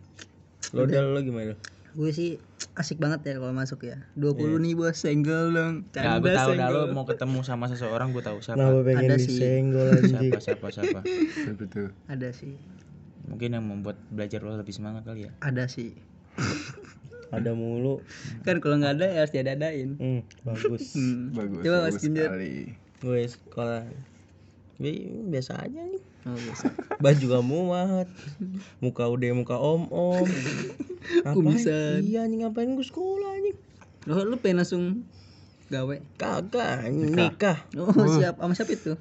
Lo 0.72 0.86
udah 0.86 1.02
lo 1.02 1.20
gimana? 1.22 1.58
Gue 1.96 2.12
sih 2.12 2.36
asik 2.76 3.00
banget 3.00 3.24
ya 3.24 3.32
kalau 3.42 3.56
masuk 3.56 3.88
ya. 3.88 3.98
20 4.14 4.62
nih 4.62 4.72
bos, 4.76 4.94
single 4.94 5.50
dong. 5.50 5.74
Nah, 5.96 6.20
gue 6.20 6.30
Canda 6.30 6.38
tahu 6.38 6.50
dah 6.54 6.68
single. 6.68 6.86
lo 6.86 6.94
mau 6.94 7.04
ketemu 7.08 7.38
sama 7.42 7.66
seseorang, 7.72 8.12
gue 8.14 8.22
tahu 8.22 8.38
siapa. 8.38 8.60
Kenapa 8.60 8.80
pengen 8.84 9.02
Ada 9.02 9.16
sih. 9.18 9.38
anjing? 9.40 9.64
Siapa 10.14 10.38
siapa 10.38 10.66
siapa. 10.70 10.98
Siapa 11.34 11.64
tuh? 11.66 11.90
Ada 12.06 12.28
sih. 12.30 12.54
Mungkin 13.26 13.48
yang 13.58 13.64
membuat 13.66 13.98
belajar 14.14 14.44
lo 14.44 14.54
lebih 14.54 14.76
semangat 14.76 15.02
kali 15.02 15.26
ya. 15.26 15.32
Ada 15.42 15.66
sih. 15.66 15.96
Ada 17.28 17.52
mulu. 17.52 17.98
Kan 18.42 18.58
kalau 18.58 18.78
nggak 18.78 18.94
ada 18.96 19.06
ya 19.06 19.18
harus 19.20 19.32
diadain. 19.32 19.90
Hmm, 19.96 20.20
bagus. 20.42 20.94
Hmm. 20.94 21.30
Bagus, 21.38 21.62
Coba 21.62 21.78
bagus 21.84 22.02
sekali. 22.02 22.54
Gue 22.96 23.20
sekolah 23.24 23.82
Bi- 24.76 25.08
biasa 25.26 25.56
aja 25.58 25.80
nih. 25.80 26.02
Oh, 26.24 26.36
biasa. 26.36 26.66
Baju 27.02 27.16
juga 27.18 27.38
muat. 27.40 28.08
Muka 28.78 29.04
udah 29.06 29.30
muka 29.32 29.56
om-om. 29.56 30.26
Ngapain? 31.22 31.34
Kumisan. 31.34 32.02
Iya 32.02 32.22
anjing 32.22 32.42
ngapain 32.42 32.68
gue 32.68 32.82
sekolah 32.82 33.30
anjing? 33.32 33.56
Lo 34.04 34.22
lu 34.22 34.36
pengen 34.36 34.60
langsung 34.60 34.84
gawe. 35.66 35.96
Kagak, 36.14 36.84
anjing, 36.84 37.10
nikah. 37.10 37.58
Oh, 37.74 37.90
siap. 38.12 38.36
Sama 38.36 38.52
siapa 38.52 38.70
itu? 38.70 38.94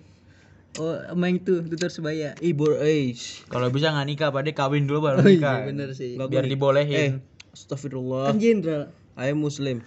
Oh, 0.75 0.95
sama 0.97 1.27
yang 1.27 1.39
itu, 1.39 1.63
tutor 1.65 1.87
sebaya. 1.87 2.35
Ibu 2.35 2.77
age. 2.77 3.47
Kalau 3.47 3.67
bisa 3.69 3.89
nggak 3.89 4.07
nikah, 4.07 4.29
pada 4.29 4.49
kawin 4.49 4.85
dulu 4.85 5.07
baru 5.07 5.19
Oh 5.19 5.27
nikah. 5.27 5.63
iya 5.63 5.67
bener 5.67 5.89
sih. 5.91 6.15
Biar 6.15 6.29
gua- 6.29 6.41
Eh, 6.41 6.49
dibolehin. 6.49 7.11
Astagfirullah. 7.55 8.35
Kan 8.35 8.37
jenderal. 8.37 8.91
I 9.15 9.31
am 9.31 9.39
muslim. 9.47 9.79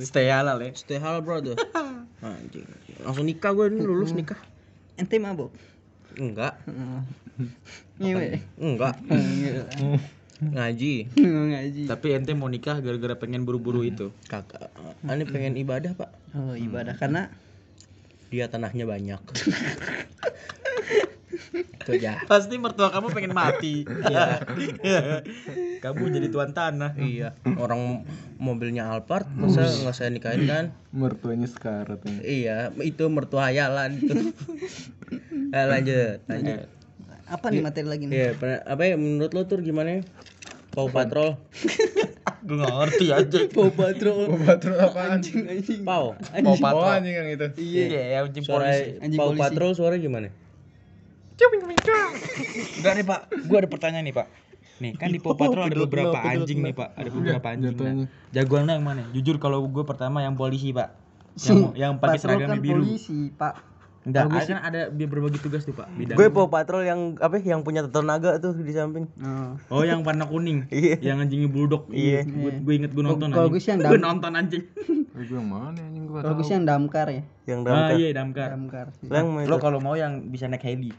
Stay 0.00 0.32
halal 0.32 0.56
ya. 0.64 0.72
Stay 0.72 0.96
halal 0.96 1.20
brother. 1.20 1.52
Anjing. 2.24 2.64
Langsung 3.04 3.28
nikah 3.28 3.52
gue 3.52 3.68
ini 3.68 3.84
lulus 3.84 4.16
nikah. 4.16 4.40
Ente 4.96 5.20
mabok. 5.20 5.52
Enggak, 6.14 6.54
Ngewe. 8.00 8.38
enggak. 8.56 8.94
Ngaji. 10.38 10.94
Ngaji. 11.18 11.82
Tapi 11.90 12.06
ente 12.14 12.30
mau 12.38 12.46
nikah 12.46 12.78
gara-gara 12.78 13.18
pengen 13.18 13.42
buru-buru 13.42 13.82
itu. 13.82 14.14
Kakak. 14.30 14.70
Ani 15.10 15.26
pengen 15.26 15.58
ibadah, 15.58 15.98
Pak. 15.98 16.10
Oh, 16.38 16.54
ibadah 16.54 16.94
karena 16.94 17.34
Dia 18.30 18.46
tanahnya 18.50 18.86
banyak. 18.86 19.20
Itu 21.54 21.90
aja. 21.94 22.18
Pasti 22.24 22.58
mertua 22.58 22.90
kamu 22.90 23.06
pengen 23.10 23.32
mati. 23.32 23.86
Iya. 23.86 24.42
kamu 25.78 26.02
jadi 26.10 26.28
tuan 26.28 26.50
tanah. 26.50 26.92
Iya, 26.94 27.38
orang 27.54 28.02
mobilnya 28.36 28.90
Alphard 28.90 29.30
masa 29.30 29.62
nggak 29.62 29.94
saya 29.94 30.10
nikahin 30.10 30.44
kan? 30.44 30.64
Mertuanya 30.90 31.46
sekarat 31.46 32.02
ya. 32.02 32.16
Iya, 32.20 32.56
itu 32.80 33.06
mertua 33.06 33.48
hayalan 33.48 33.96
itu. 33.96 34.14
Eh, 35.54 35.66
lanjut, 35.70 36.18
lanjut. 36.26 36.66
apa 37.24 37.46
nih 37.46 37.62
materi 37.62 37.86
lagi 37.86 38.04
nih? 38.04 38.34
Iya, 38.34 38.60
apa 38.66 38.82
ya 38.82 38.98
menurut 38.98 39.30
lo 39.30 39.46
tuh 39.46 39.62
gimana? 39.62 40.02
Pau 40.74 40.90
Patrol, 40.90 41.38
Gue 42.44 42.60
gak 42.60 42.74
ngerti 42.74 43.06
aja. 43.08 43.38
Paw 43.48 43.70
Patrol. 43.70 44.34
Patrol 44.36 44.76
apaan? 44.76 45.22
Pau. 45.80 46.12
Mau 46.42 46.52
Oh, 46.52 46.56
patrol. 46.58 46.90
anjing 46.92 47.14
yang 47.14 47.28
itu. 47.30 47.46
Iya, 47.56 48.02
yang 48.18 48.24
anjing 48.28 48.44
polisi. 48.44 48.98
Anjing 49.00 49.16
Pau. 49.16 49.30
Patrol 49.32 49.72
suara 49.72 49.96
gimana? 49.96 50.28
Enggak 51.34 52.92
nih 52.94 53.04
pak, 53.04 53.20
gue 53.32 53.56
ada 53.56 53.68
pertanyaan 53.68 54.04
nih 54.04 54.14
pak. 54.14 54.26
Nih 54.74 54.92
kan 54.94 55.06
di 55.08 55.18
Paw 55.18 55.34
Patrol 55.34 55.66
ada 55.66 55.76
beberapa 55.76 56.18
anjing 56.18 56.58
nih 56.60 56.74
pak, 56.74 56.88
ada 56.94 57.08
beberapa 57.08 57.46
anjing. 57.46 57.74
Nah, 57.74 58.06
jagoan 58.30 58.66
yang 58.66 58.82
mana? 58.82 59.02
Jujur 59.10 59.38
kalau 59.38 59.62
gue 59.64 59.84
pertama 59.84 60.20
yang 60.20 60.34
polisi 60.34 60.70
pak, 60.70 60.94
yang 61.40 61.58
yang 61.74 61.92
pakai 61.96 62.18
seragam 62.18 62.48
kan 62.48 62.58
biru. 62.58 62.82
polisi, 62.82 63.30
Pak. 63.30 63.74
Enggak, 64.04 64.28
kan 64.28 64.60
ada 64.60 64.92
berbagi 64.92 65.40
tugas 65.40 65.64
tuh, 65.64 65.72
Pak. 65.72 65.88
Bidang. 65.96 66.12
Gue 66.14 66.28
Paw 66.28 66.44
Patrol 66.44 66.84
yang 66.84 67.16
apa 67.16 67.40
yang 67.40 67.64
punya 67.64 67.80
tato 67.80 68.04
naga 68.04 68.36
tuh 68.36 68.52
di 68.52 68.68
samping. 68.68 69.08
Oh. 69.16 69.80
Oh, 69.80 69.82
yang 69.82 70.04
warna 70.04 70.28
kuning. 70.28 70.68
Iya. 70.70 71.00
Yang 71.00 71.16
anjingnya 71.24 71.48
bulldog. 71.48 71.88
Iya. 71.88 72.20
Gue 72.22 72.52
gue 72.52 72.74
inget 72.76 72.92
gue 72.92 73.00
nonton 73.00 73.32
Kalau 73.32 73.48
anjing. 73.48 73.54
gue 73.56 73.60
sih 73.64 73.70
yang 73.72 73.80
Gue 73.80 73.98
nonton 73.98 74.30
anjing. 74.36 74.64
Gue 75.14 75.24
yang 75.30 75.46
mana 75.46 75.78
anjing 75.80 76.04
gua 76.04 76.20
kalau 76.20 76.34
gue 76.36 76.44
sih 76.44 76.52
yang 76.52 76.66
damkar 76.66 77.06
ya. 77.08 77.22
Yang 77.46 77.60
Ah, 77.60 77.64
damkar. 77.64 77.94
iya, 77.96 78.08
damkar. 78.12 78.48
Damkar. 78.52 78.86
Lo 79.46 79.56
kalau 79.56 79.78
mau 79.80 79.94
yang 79.94 80.28
bisa 80.28 80.50
naik 80.50 80.66
heli. 80.66 80.92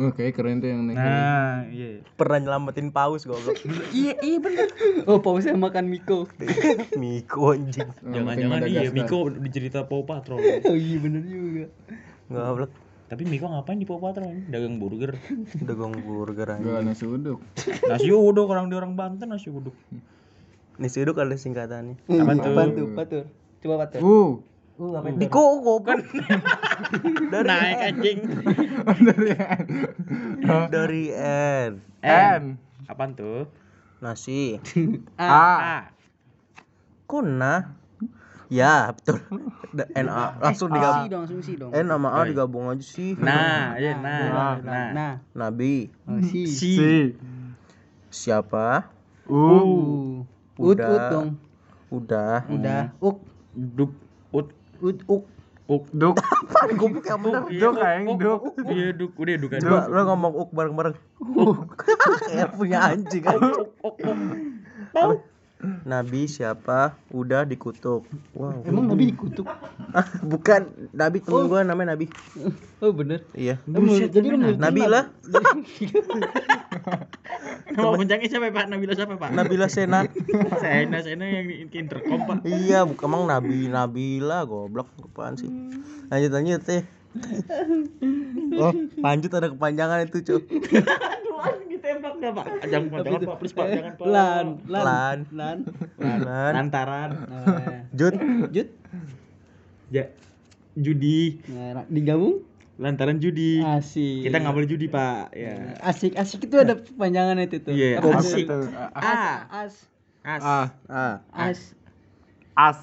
Oke, 0.00 0.32
keren 0.32 0.64
tuh 0.64 0.72
yang 0.72 0.88
naik. 0.88 0.96
Nah, 0.96 1.68
iya. 1.68 2.00
pernah 2.16 2.40
nyelamatin 2.40 2.88
paus 2.96 3.28
goblok. 3.28 3.60
Iya, 3.92 4.16
iya 4.24 4.38
bener. 4.40 4.72
Oh, 5.04 5.20
pausnya 5.20 5.52
makan 5.52 5.92
Miko. 5.92 6.24
Miko 7.00 7.52
anjing. 7.52 7.92
Jangan-jangan 8.00 8.64
iya, 8.72 8.88
Miko 8.88 9.28
dicerita 9.28 9.84
Paw 9.84 10.08
Patrol. 10.08 10.40
Oh 10.72 10.76
iya 10.76 10.96
bener 10.96 11.22
juga. 11.28 11.68
Goblok. 12.32 12.72
Tapi 13.12 13.22
Miko 13.28 13.52
ngapain 13.52 13.76
di 13.76 13.84
Paw 13.84 14.00
Patrol? 14.00 14.32
Dagang 14.48 14.80
burger. 14.80 15.12
Dagang 15.68 15.92
burger 16.00 16.48
Gue 16.56 16.72
anjing. 16.72 16.88
nasi 16.88 17.04
uduk. 17.04 17.44
Nasi 17.84 18.08
uduk 18.08 18.48
orang 18.48 18.72
di 18.72 18.74
orang 18.80 18.96
Banten 18.96 19.28
nasi 19.28 19.52
uduk. 19.52 19.76
Nasi 20.80 21.04
uduk 21.04 21.20
ada 21.20 21.36
singkatannya. 21.36 22.00
Tuh? 22.08 22.16
Apaan 22.16 22.72
tuh? 22.72 22.88
Patur. 22.96 23.24
Coba 23.60 23.84
patur. 23.84 24.00
Uh, 24.00 24.30
Uh, 24.80 24.96
apa 24.96 25.08
Di 25.14 25.28
koko 25.28 25.84
kan. 25.84 26.00
Naik 27.48 27.78
anjing. 27.92 28.18
Dari 30.74 31.04
N. 31.12 31.70
N. 32.02 32.42
Apaan 32.88 33.12
tuh? 33.12 33.46
Nasi. 34.00 34.58
A. 35.20 35.28
A. 35.60 35.78
Kuna. 37.04 37.76
Ya, 38.52 38.92
betul. 38.92 39.16
Da- 39.72 39.88
NA 39.96 40.36
langsung 40.44 40.68
Si 40.68 40.76
digabung. 40.76 41.08
dong, 41.08 41.22
asumsi 41.24 41.52
dong. 41.56 41.72
N 41.72 41.88
sama 41.88 42.08
A 42.12 42.20
digabung 42.28 42.68
aja 42.68 42.84
sih. 42.84 43.16
Nah, 43.16 43.80
ya 43.80 43.96
nah. 43.96 44.60
Nah. 44.60 44.88
Nah, 44.92 45.12
Nabi. 45.32 45.88
oh, 46.04 46.20
si. 46.20 46.44
Si. 46.44 46.70
si. 46.76 46.92
Siapa? 48.12 48.92
Ut, 49.24 50.04
Udah. 50.60 50.88
ut 50.92 51.04
dong. 51.08 51.28
Udah. 51.88 52.44
Udah. 52.52 52.82
Uk, 53.00 53.24
Duk. 53.52 54.01
Ut. 54.82 54.98
ut, 54.98 54.98
uk. 55.06 55.24
Uk. 55.70 55.84
Duk. 55.94 56.18
Apaan 56.42 56.74
goblok 56.74 57.06
yang 57.06 57.20
bener? 57.22 57.42
Duk 57.46 57.74
aing 57.78 58.18
duk. 58.18 58.40
Iya, 58.66 58.86
duk. 58.92 59.14
Udah 59.14 59.34
duk 59.38 59.52
aja. 59.54 59.62
Coba 59.62 59.80
lo 59.86 60.00
ngomong 60.10 60.32
uk 60.34 60.50
bareng-bareng. 60.50 60.96
Kayak 62.28 62.50
punya 62.58 62.78
anjing 62.90 63.22
kan. 63.22 63.38
Apa? 64.92 65.14
Nabi 65.86 66.26
siapa? 66.26 66.98
Udah 67.14 67.46
dikutuk. 67.46 68.02
Wow. 68.34 68.66
Emang 68.66 68.90
Nabi 68.90 69.14
dikutuk? 69.14 69.46
Ah, 69.92 70.08
bukan 70.32 70.60
Nabi 70.90 71.20
temen 71.20 71.46
gua 71.46 71.60
namanya 71.62 71.92
Nabi. 71.92 72.08
Oh 72.80 72.90
bener. 72.90 73.20
Iya. 73.32 73.60
Oh, 73.64 73.76
menurut- 73.78 74.08
jadi 74.08 74.26
lu 74.26 74.56
Nabi 74.56 74.82
lah. 74.84 75.12
Nama 77.72 77.88
puncaknya 77.90 78.28
siapa 78.28 78.52
Pak? 78.52 78.66
Nabila 78.68 78.92
siapa 78.92 79.14
Pak? 79.16 79.30
Nabila 79.32 79.66
Sena. 79.66 80.04
Sena, 80.62 80.98
Sena 81.00 81.24
yang 81.24 81.46
di 81.46 81.64
intercom 81.72 82.20
Pak. 82.22 82.44
iya, 82.44 82.84
bukan 82.84 83.06
emang 83.06 83.24
Nabi 83.24 83.68
Nabila 83.68 84.44
goblok 84.44 84.88
apaan 85.02 85.36
sih? 85.36 85.48
Lanjut 86.08 86.30
lanjut 86.30 86.60
teh. 86.60 86.82
Oh, 88.54 88.72
lanjut 88.98 89.30
ada 89.30 89.48
kepanjangan 89.48 90.04
itu, 90.04 90.20
Cuk. 90.22 90.42
Aduh, 90.48 91.40
ditembak 91.66 92.12
enggak 92.16 92.32
Pak? 92.34 92.44
Jangan 92.66 92.86
Pak, 92.88 92.98
jangan 93.02 93.20
Pak, 93.22 93.36
please 93.36 93.54
Pak, 93.54 93.66
jangan 93.70 93.92
Pak. 93.96 94.04
Lan, 94.04 94.46
Lan. 94.66 94.82
lan, 94.84 95.18
lan. 95.32 95.56
Lan. 96.20 96.52
Lantaran. 96.56 97.10
Eh, 97.28 97.76
Jut. 97.92 98.14
Jut. 98.50 98.68
Ya. 99.92 100.08
Judi. 100.72 101.38
Nah, 101.46 101.84
digabung 101.86 102.42
Lantaran 102.80 103.20
judi. 103.20 103.60
asik. 103.60 104.24
Kita 104.24 104.40
nggak 104.40 104.54
boleh 104.56 104.66
judi 104.66 104.88
Pak. 104.88 105.36
Ya. 105.36 105.76
Asik, 105.78 106.16
asik 106.16 106.42
itu 106.42 106.56
ada 106.56 106.80
panjangan 106.96 107.36
itu 107.38 107.60
tuh. 107.60 107.76
Apa 107.76 108.08
asik. 108.18 108.48
tuh? 108.48 108.66
A. 108.96 109.44
As, 109.44 109.74
As. 110.24 110.40
Ah, 110.40 110.66
Ah, 110.88 111.14
as. 111.30 111.76
as. 112.56 112.78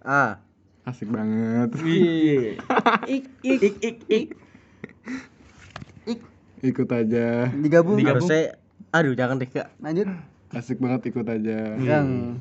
Ah. 0.00 0.38
Asik 0.86 1.10
banget. 1.10 1.74
Iya. 1.82 2.62
Ik, 3.10 3.26
ik, 3.42 3.60
Ik 3.60 3.74
ik 3.82 3.96
ik. 4.06 4.26
Ikut 6.62 6.88
aja. 6.88 7.50
digabung. 7.50 7.98
Digabung. 7.98 8.22
Harusnya 8.22 8.54
aduh 8.94 9.12
jangan 9.12 9.36
deh, 9.36 9.50
Kak. 9.50 9.68
Lanjut. 9.82 10.08
Asik 10.54 10.78
banget 10.78 11.10
ikut 11.10 11.26
aja. 11.26 11.74
Yang 11.76 12.38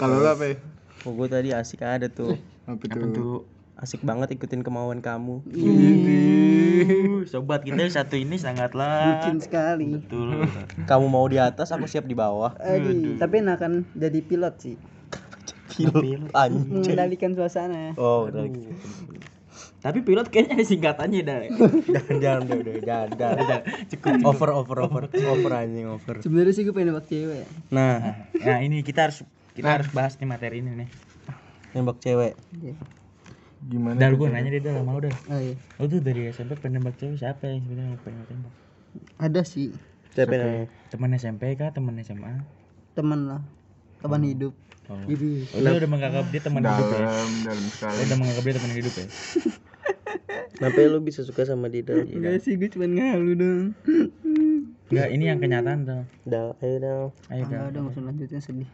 Kalau 0.00 0.18
lu 0.18 0.26
apa 0.26 0.44
ya? 0.48 0.56
Oh, 1.04 1.12
gua 1.12 1.28
tadi 1.28 1.52
asik 1.52 1.84
ada 1.84 2.08
tuh. 2.08 2.40
Apa 2.66 2.84
Apa 2.86 2.94
tuh? 2.94 3.10
tuh? 3.12 3.38
Asik 3.72 4.04
banget 4.04 4.36
ikutin 4.36 4.62
kemauan 4.62 5.02
kamu. 5.02 5.42
Uh, 5.42 7.24
Sobat 7.26 7.66
kita 7.66 7.82
satu 7.90 8.14
ini 8.14 8.38
sangatlah 8.38 9.18
bucin 9.18 9.42
sekali. 9.42 9.98
betul. 9.98 10.46
Kamu 10.86 11.10
mau 11.10 11.26
di 11.26 11.42
atas, 11.42 11.74
aku 11.74 11.90
siap 11.90 12.06
di 12.06 12.14
bawah. 12.14 12.54
Aduh, 12.62 13.18
tapi 13.18 13.42
enakan 13.42 13.82
jadi 13.96 14.22
pilot 14.22 14.54
sih. 14.60 14.76
Pilot 15.74 16.30
anjing. 16.30 16.68
Mengendalikan 16.68 17.32
suasana. 17.34 17.96
Oh, 17.96 18.28
udah. 18.30 18.46
Tapi 19.82 19.98
pilot 20.06 20.30
kayaknya 20.30 20.62
ada 20.62 20.66
singkatannya 20.68 21.20
dah. 21.26 21.38
jangan 21.90 22.16
jangan 22.22 22.42
udah 22.46 22.56
udah 22.62 22.74
jangan 22.86 23.08
jangan. 23.18 23.60
Cukup 23.90 24.14
over 24.22 24.50
over 24.54 24.76
over 24.86 25.02
over 25.10 25.50
anjing 25.58 25.90
over. 25.90 26.22
Sebenarnya 26.22 26.54
sih 26.54 26.62
gue 26.62 26.70
pengen 26.70 26.94
nembak 26.94 27.10
cewek. 27.10 27.50
Nah, 27.74 28.22
Nah 28.38 28.58
ini 28.62 28.86
kita 28.86 29.10
harus 29.10 29.26
kita 29.58 29.82
harus 29.82 29.90
bahas 29.90 30.14
nih 30.22 30.28
materi 30.30 30.62
ini 30.62 30.86
nih. 30.86 30.88
Nembak 31.72 31.98
cewek. 31.98 32.34
Iya. 32.54 32.74
Gimana? 33.62 33.94
Dal 33.94 34.14
gue 34.14 34.26
nanya 34.26 34.50
deh 34.50 34.60
Dal 34.60 34.74
sama 34.78 34.90
lu 34.92 35.00
Dal. 35.02 35.14
Oh 35.28 35.38
iya. 35.38 35.54
Lu 35.78 35.84
tuh 35.86 36.00
dari 36.00 36.28
SMP 36.28 36.58
pengen 36.58 36.80
nembak 36.80 36.96
cewek 36.96 37.16
siapa 37.16 37.46
yang 37.46 37.62
sebenarnya 37.62 37.96
pengen 38.02 38.22
tembak? 38.26 38.54
Ada 39.16 39.40
sih 39.42 39.72
Siapa 40.12 40.28
namanya? 40.28 40.68
Teman 40.92 41.10
SMP 41.16 41.42
kah? 41.56 41.72
Teman 41.72 41.96
SMA? 42.00 42.44
teman 42.92 43.20
lah. 43.24 43.40
Teman 44.04 44.20
hidup. 44.20 44.52
Oh. 44.92 44.98
Jadi 45.08 45.48
Oh, 45.56 45.64
lu 45.64 45.78
udah 45.80 45.88
menganggap 45.88 46.28
dia 46.28 46.42
teman 46.44 46.60
hidup 46.60 46.86
ya? 46.92 46.98
Dalam, 47.00 47.30
dalam 47.40 47.64
sekali. 47.72 47.96
Lu 47.96 48.02
udah 48.04 48.18
menganggap 48.20 48.44
dia 48.44 48.54
teman 48.60 48.72
hidup 48.76 48.94
ya? 48.94 49.06
Kenapa 50.60 50.78
lu 50.84 50.98
bisa 51.00 51.24
suka 51.24 51.42
sama 51.48 51.72
dia? 51.72 51.80
Dal? 51.80 52.04
enggak 52.04 52.44
sih 52.44 52.60
gue 52.60 52.68
cuma 52.68 52.84
ngalu 52.84 53.32
dong. 53.34 53.66
Enggak, 54.92 55.08
ini 55.08 55.24
yang 55.24 55.40
kenyataan 55.40 55.88
Dal. 55.88 56.02
Dal, 56.28 56.48
ayo 56.60 56.76
Dal. 56.76 57.02
Ayo 57.32 57.42
Dal. 57.48 57.72
udah 57.72 57.80
usah 57.88 58.02
lanjutin 58.04 58.44
sedih. 58.44 58.68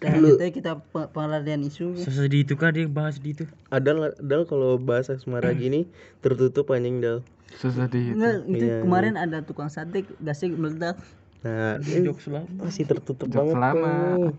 Nah, 0.00 0.16
lanjutnya 0.16 0.48
kita 0.48 0.72
pe- 0.80 1.08
pengelarian 1.08 1.60
isu. 1.60 1.92
Sesedih 1.94 2.42
itu 2.42 2.56
kah 2.56 2.68
dia 2.68 2.88
bahas 2.88 3.16
di 3.16 3.30
itu? 3.30 3.44
Ada 3.68 4.16
Dal 4.16 4.42
kalau 4.44 4.74
bahasa 4.74 5.12
asmara 5.12 5.52
gini 5.52 5.84
tertutup 6.18 6.72
anjing 6.72 6.98
Dal. 6.98 7.20
Sesedih 7.52 8.02
itu. 8.06 8.16
Enggak, 8.16 8.34
itu 8.48 8.64
Iya, 8.64 8.76
kemarin 8.80 9.14
ada 9.14 9.38
tukang 9.40 9.68
sate 9.68 10.08
gasnya 10.16 10.50
meledak. 10.50 10.96
Nah, 11.40 11.76
ini 11.78 12.04
Jok 12.06 12.16
selama. 12.18 12.48
masih 12.58 12.84
tertutup 12.86 13.26
Jok 13.26 13.36
banget. 13.44 13.54
selama. 13.54 13.92
tuh. 14.16 14.34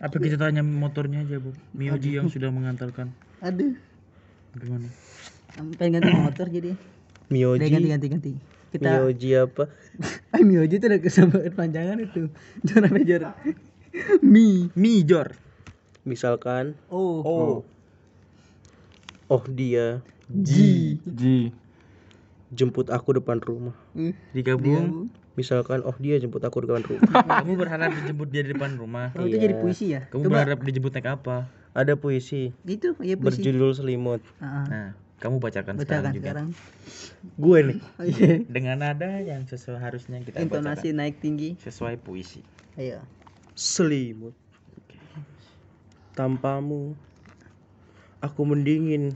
Apa 0.00 0.16
kita 0.18 0.36
tanya 0.36 0.60
motornya 0.60 1.22
aja, 1.22 1.38
Bu? 1.38 1.54
Mioji 1.70 2.10
yang 2.12 2.26
sudah 2.26 2.50
mengantarkan. 2.50 3.14
Aduh, 3.38 3.78
Gimana? 4.52 4.90
pengen 5.74 6.02
ganti 6.02 6.10
motor 6.12 6.46
jadi. 6.48 6.74
Udah 7.24 7.56
ganti 7.56 7.70
Mioji. 7.70 7.86
ganti 7.88 8.06
ganti. 8.08 8.30
Kita 8.70 8.90
Mioji 8.98 9.30
apa? 9.32 9.70
Mioji 10.42 10.74
itu 10.76 10.86
ada 10.86 10.98
kesamaan 10.98 11.54
panjangan 11.54 11.98
itu. 11.98 12.26
Jor 12.62 12.82
apa 12.82 12.98
Jor? 13.00 13.22
Mi. 14.20 14.68
Mi 14.74 15.06
Jor. 15.06 15.32
Misalkan 16.04 16.74
Oh. 16.90 17.22
Oh. 17.22 17.54
oh 19.26 19.44
dia 19.48 20.02
Ji. 20.26 20.98
Ji. 21.04 21.54
jemput 22.54 22.90
aku 22.90 23.18
depan 23.18 23.38
rumah. 23.38 23.74
Eh, 23.94 24.14
Digabung. 24.30 25.10
Misalkan 25.34 25.82
oh 25.82 25.94
dia 25.98 26.18
jemput 26.18 26.42
aku 26.42 26.62
depan 26.62 26.82
rumah. 26.86 27.02
Kamu 27.42 27.54
berharap 27.58 27.90
dijemput 27.90 28.28
dia 28.30 28.42
di 28.42 28.54
depan 28.54 28.78
rumah. 28.78 29.10
Oh, 29.18 29.26
itu 29.26 29.38
jadi 29.38 29.58
puisi 29.58 29.90
ya? 29.90 30.06
Kamu 30.06 30.26
Coba 30.26 30.42
berharap 30.42 30.62
dijemput 30.62 30.92
naik 30.94 31.10
apa? 31.18 31.50
Ada 31.74 31.98
puisi 31.98 32.54
itu 32.62 32.94
ya 33.02 33.18
puisi. 33.18 33.42
berjudul 33.42 33.74
selimut. 33.74 34.22
Ah, 34.38 34.46
ah. 34.46 34.64
Nah, 34.70 34.88
kamu 35.18 35.42
bacakan, 35.42 35.74
Bacakan 35.74 35.82
sekarang 35.82 36.12
juga. 36.14 36.22
sekarang. 36.30 36.46
Gue 37.34 37.58
nih. 37.66 37.80
Oh, 37.98 38.06
iya. 38.06 38.32
Dengan 38.46 38.76
nada 38.78 39.10
yang 39.18 39.42
sesuai 39.42 39.82
harusnya 39.82 40.22
kita 40.22 40.38
Intonasi 40.38 40.94
bacakan. 40.94 40.98
naik 41.02 41.16
tinggi. 41.18 41.58
Sesuai 41.58 41.98
puisi. 41.98 42.46
Ayo. 42.78 43.02
Selimut. 43.54 44.34
Tanpamu 46.18 46.94
aku 48.18 48.42
mendingin 48.42 49.14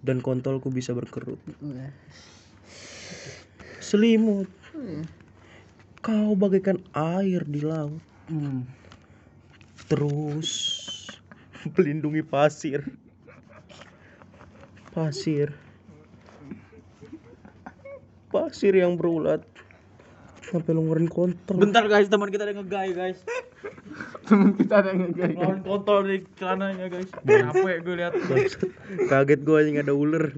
dan 0.00 0.24
kontolku 0.24 0.72
bisa 0.72 0.96
berkerut. 0.96 1.40
Udah. 1.60 1.92
Selimut, 3.82 4.48
Hmm. 4.72 5.04
kau 6.00 6.32
bagaikan 6.32 6.80
air 6.96 7.44
di 7.44 7.60
laut. 7.60 8.00
Hmm. 8.32 8.64
Terus 9.84 10.50
melindungi 11.76 12.24
pasir. 12.24 12.80
Pasir. 14.96 15.52
Pasir 18.32 18.72
yang 18.72 18.96
berulat. 18.96 19.44
Sampai 20.40 20.72
lu 20.72 20.88
ngeluarin 20.88 21.08
Bentar 21.50 21.84
guys, 21.90 22.06
teman 22.06 22.30
kita 22.30 22.46
ada 22.46 22.54
ngegay 22.54 22.94
guys. 22.94 23.18
Temen 24.30 24.54
kita 24.54 24.74
ada 24.78 24.94
ngegai. 24.94 25.34
Ngeluarin 25.34 25.62
kontol 25.66 26.06
di 26.06 26.22
celananya 26.38 26.86
guys. 26.86 27.10
Capek 27.10 27.76
gue 27.82 27.94
lihat. 27.98 28.12
Kaget 29.10 29.40
gua 29.42 29.58
anjing 29.60 29.78
ada 29.82 29.92
ular. 29.92 30.30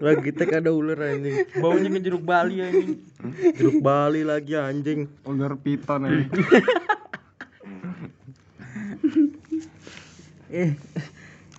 Lagi 0.00 0.30
tek 0.32 0.52
ada 0.52 0.72
ular 0.72 1.00
anjing. 1.00 1.48
Baunya 1.60 1.88
ke 1.88 2.00
jeruk 2.04 2.24
Bali 2.24 2.60
anjing. 2.60 3.00
Jeruk 3.56 3.80
Bali 3.80 4.20
lagi 4.24 4.56
anjing. 4.56 5.08
Ular 5.24 5.56
piton 5.56 6.04
ya. 6.04 6.24
eh 10.56 10.78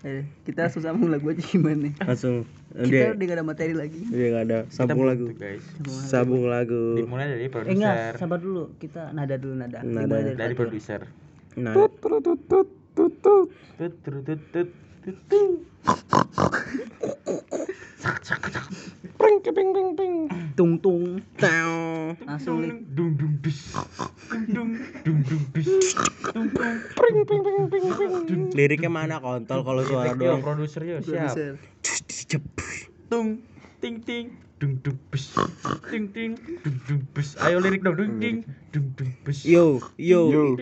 eh 0.08 0.24
kita 0.48 0.66
langsung 0.66 0.80
sambung 0.80 1.12
lagu 1.12 1.28
aja 1.28 1.44
gimana 1.44 1.92
Langsung 2.02 2.48
kita 2.86 2.94
dia 2.94 3.10
udah 3.10 3.26
gak 3.26 3.38
ada 3.42 3.46
materi 3.46 3.74
lagi 3.74 4.02
dia 4.14 4.28
nggak 4.30 4.46
ada 4.46 4.60
sambung 4.70 5.10
lagu. 5.10 5.26
guys. 5.34 5.64
Sambung 6.06 6.46
lagu. 6.46 6.94
Dimulai 6.94 7.26
dari 7.34 7.46
eh 7.46 7.50
produser. 7.50 7.74
enggak 7.74 8.22
sabar 8.22 8.38
dulu 8.38 8.64
kita 8.78 9.02
nada 9.18 9.36
dulu 9.42 9.54
nada, 9.58 9.80
Nada. 9.82 10.06
Dimulai 10.06 10.38
dari 10.38 10.54
satu. 10.54 10.62
produser. 10.62 11.02
Nah, 11.58 11.74
Tut 11.74 11.92
tut 11.98 12.22
tut 12.22 12.40
tut 12.46 12.68
tut 12.94 13.14
tut. 13.22 13.48
Tung 20.58 20.74
tung 20.82 21.04
langsung 22.26 22.64
li 22.64 22.70
Dung 22.98 23.14
dung 23.14 23.34
dus. 23.44 23.78
Dung 24.50 24.74
dung 25.06 25.20
dung 25.22 25.44
dus. 25.54 25.94
Dung 26.34 26.50
dung. 26.50 26.76
Pring 26.98 27.18
pring 27.30 27.42
pring 27.46 27.66
pring 27.70 27.88
pring. 27.94 28.44
liriknya 28.58 28.90
mana 28.90 29.22
kontol 29.22 29.62
kalau 29.62 29.86
suara 29.86 30.18
doang. 30.18 30.42
produser 30.42 30.82
yo 30.82 30.98
siap. 31.06 31.38
Tung 33.12 33.46
ting 33.78 34.02
ting 34.02 34.34
dung 34.58 34.82
dung 34.82 34.98
bus. 35.14 35.38
Ting 35.94 36.10
ting 36.10 36.34
dung 36.66 36.78
dung 36.90 37.02
bus. 37.14 37.38
Ayo 37.46 37.62
lirik 37.62 37.86
dong 37.86 37.96
dung 38.02 38.18
ting 38.18 38.42
dung 38.74 38.88
dung 38.98 39.12
bus. 39.22 39.46
Yo, 39.46 39.78
yo. 40.02 40.58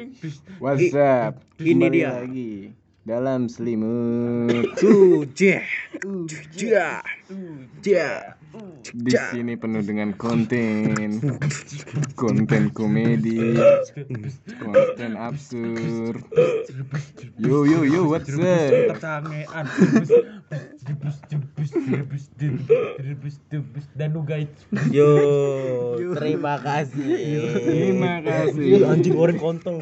What's 0.60 0.92
up? 0.92 1.40
ini 1.64 1.88
dia. 1.88 2.20
lagi 2.20 2.76
dalam 3.06 3.46
selimut. 3.46 4.66
Uh, 4.86 5.26
jeh. 5.34 5.66
Jah. 6.54 7.02
Jah. 7.82 8.38
Di 8.86 9.18
sini 9.34 9.58
penuh 9.58 9.82
dengan 9.82 10.14
konten, 10.16 11.20
konten 12.16 12.70
komedi, 12.72 13.58
konten 14.62 15.18
absurd. 15.18 16.22
Yo 17.42 17.66
yo 17.66 17.82
yo, 17.84 18.08
what's 18.08 18.30
up? 18.30 18.72
Tersangean. 18.94 19.66
Debus 20.86 21.18
debus 21.28 21.72
debus 21.74 22.24
debus 22.38 23.36
debus 23.50 23.86
dan 23.98 24.14
guys. 24.24 24.54
Yo, 24.94 25.10
terima 26.16 26.62
kasih. 26.62 27.12
Terima 27.60 28.22
kasih. 28.22 28.66
Ih, 28.80 28.84
anjing 28.86 29.18
orang 29.18 29.42
kontol. 29.42 29.82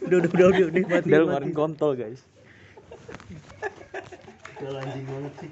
Udah, 0.00 0.18
udah, 0.26 0.30
udah, 0.32 0.46
udah, 0.48 0.66
udah, 0.72 0.82
mati, 0.82 0.96
mati. 0.96 1.08
ngeluarin 1.12 1.52
kontol 1.54 1.94
guys. 1.94 2.24
Udah, 4.60 4.84
anjing 4.84 5.06
banget 5.08 5.32
sih. 5.40 5.48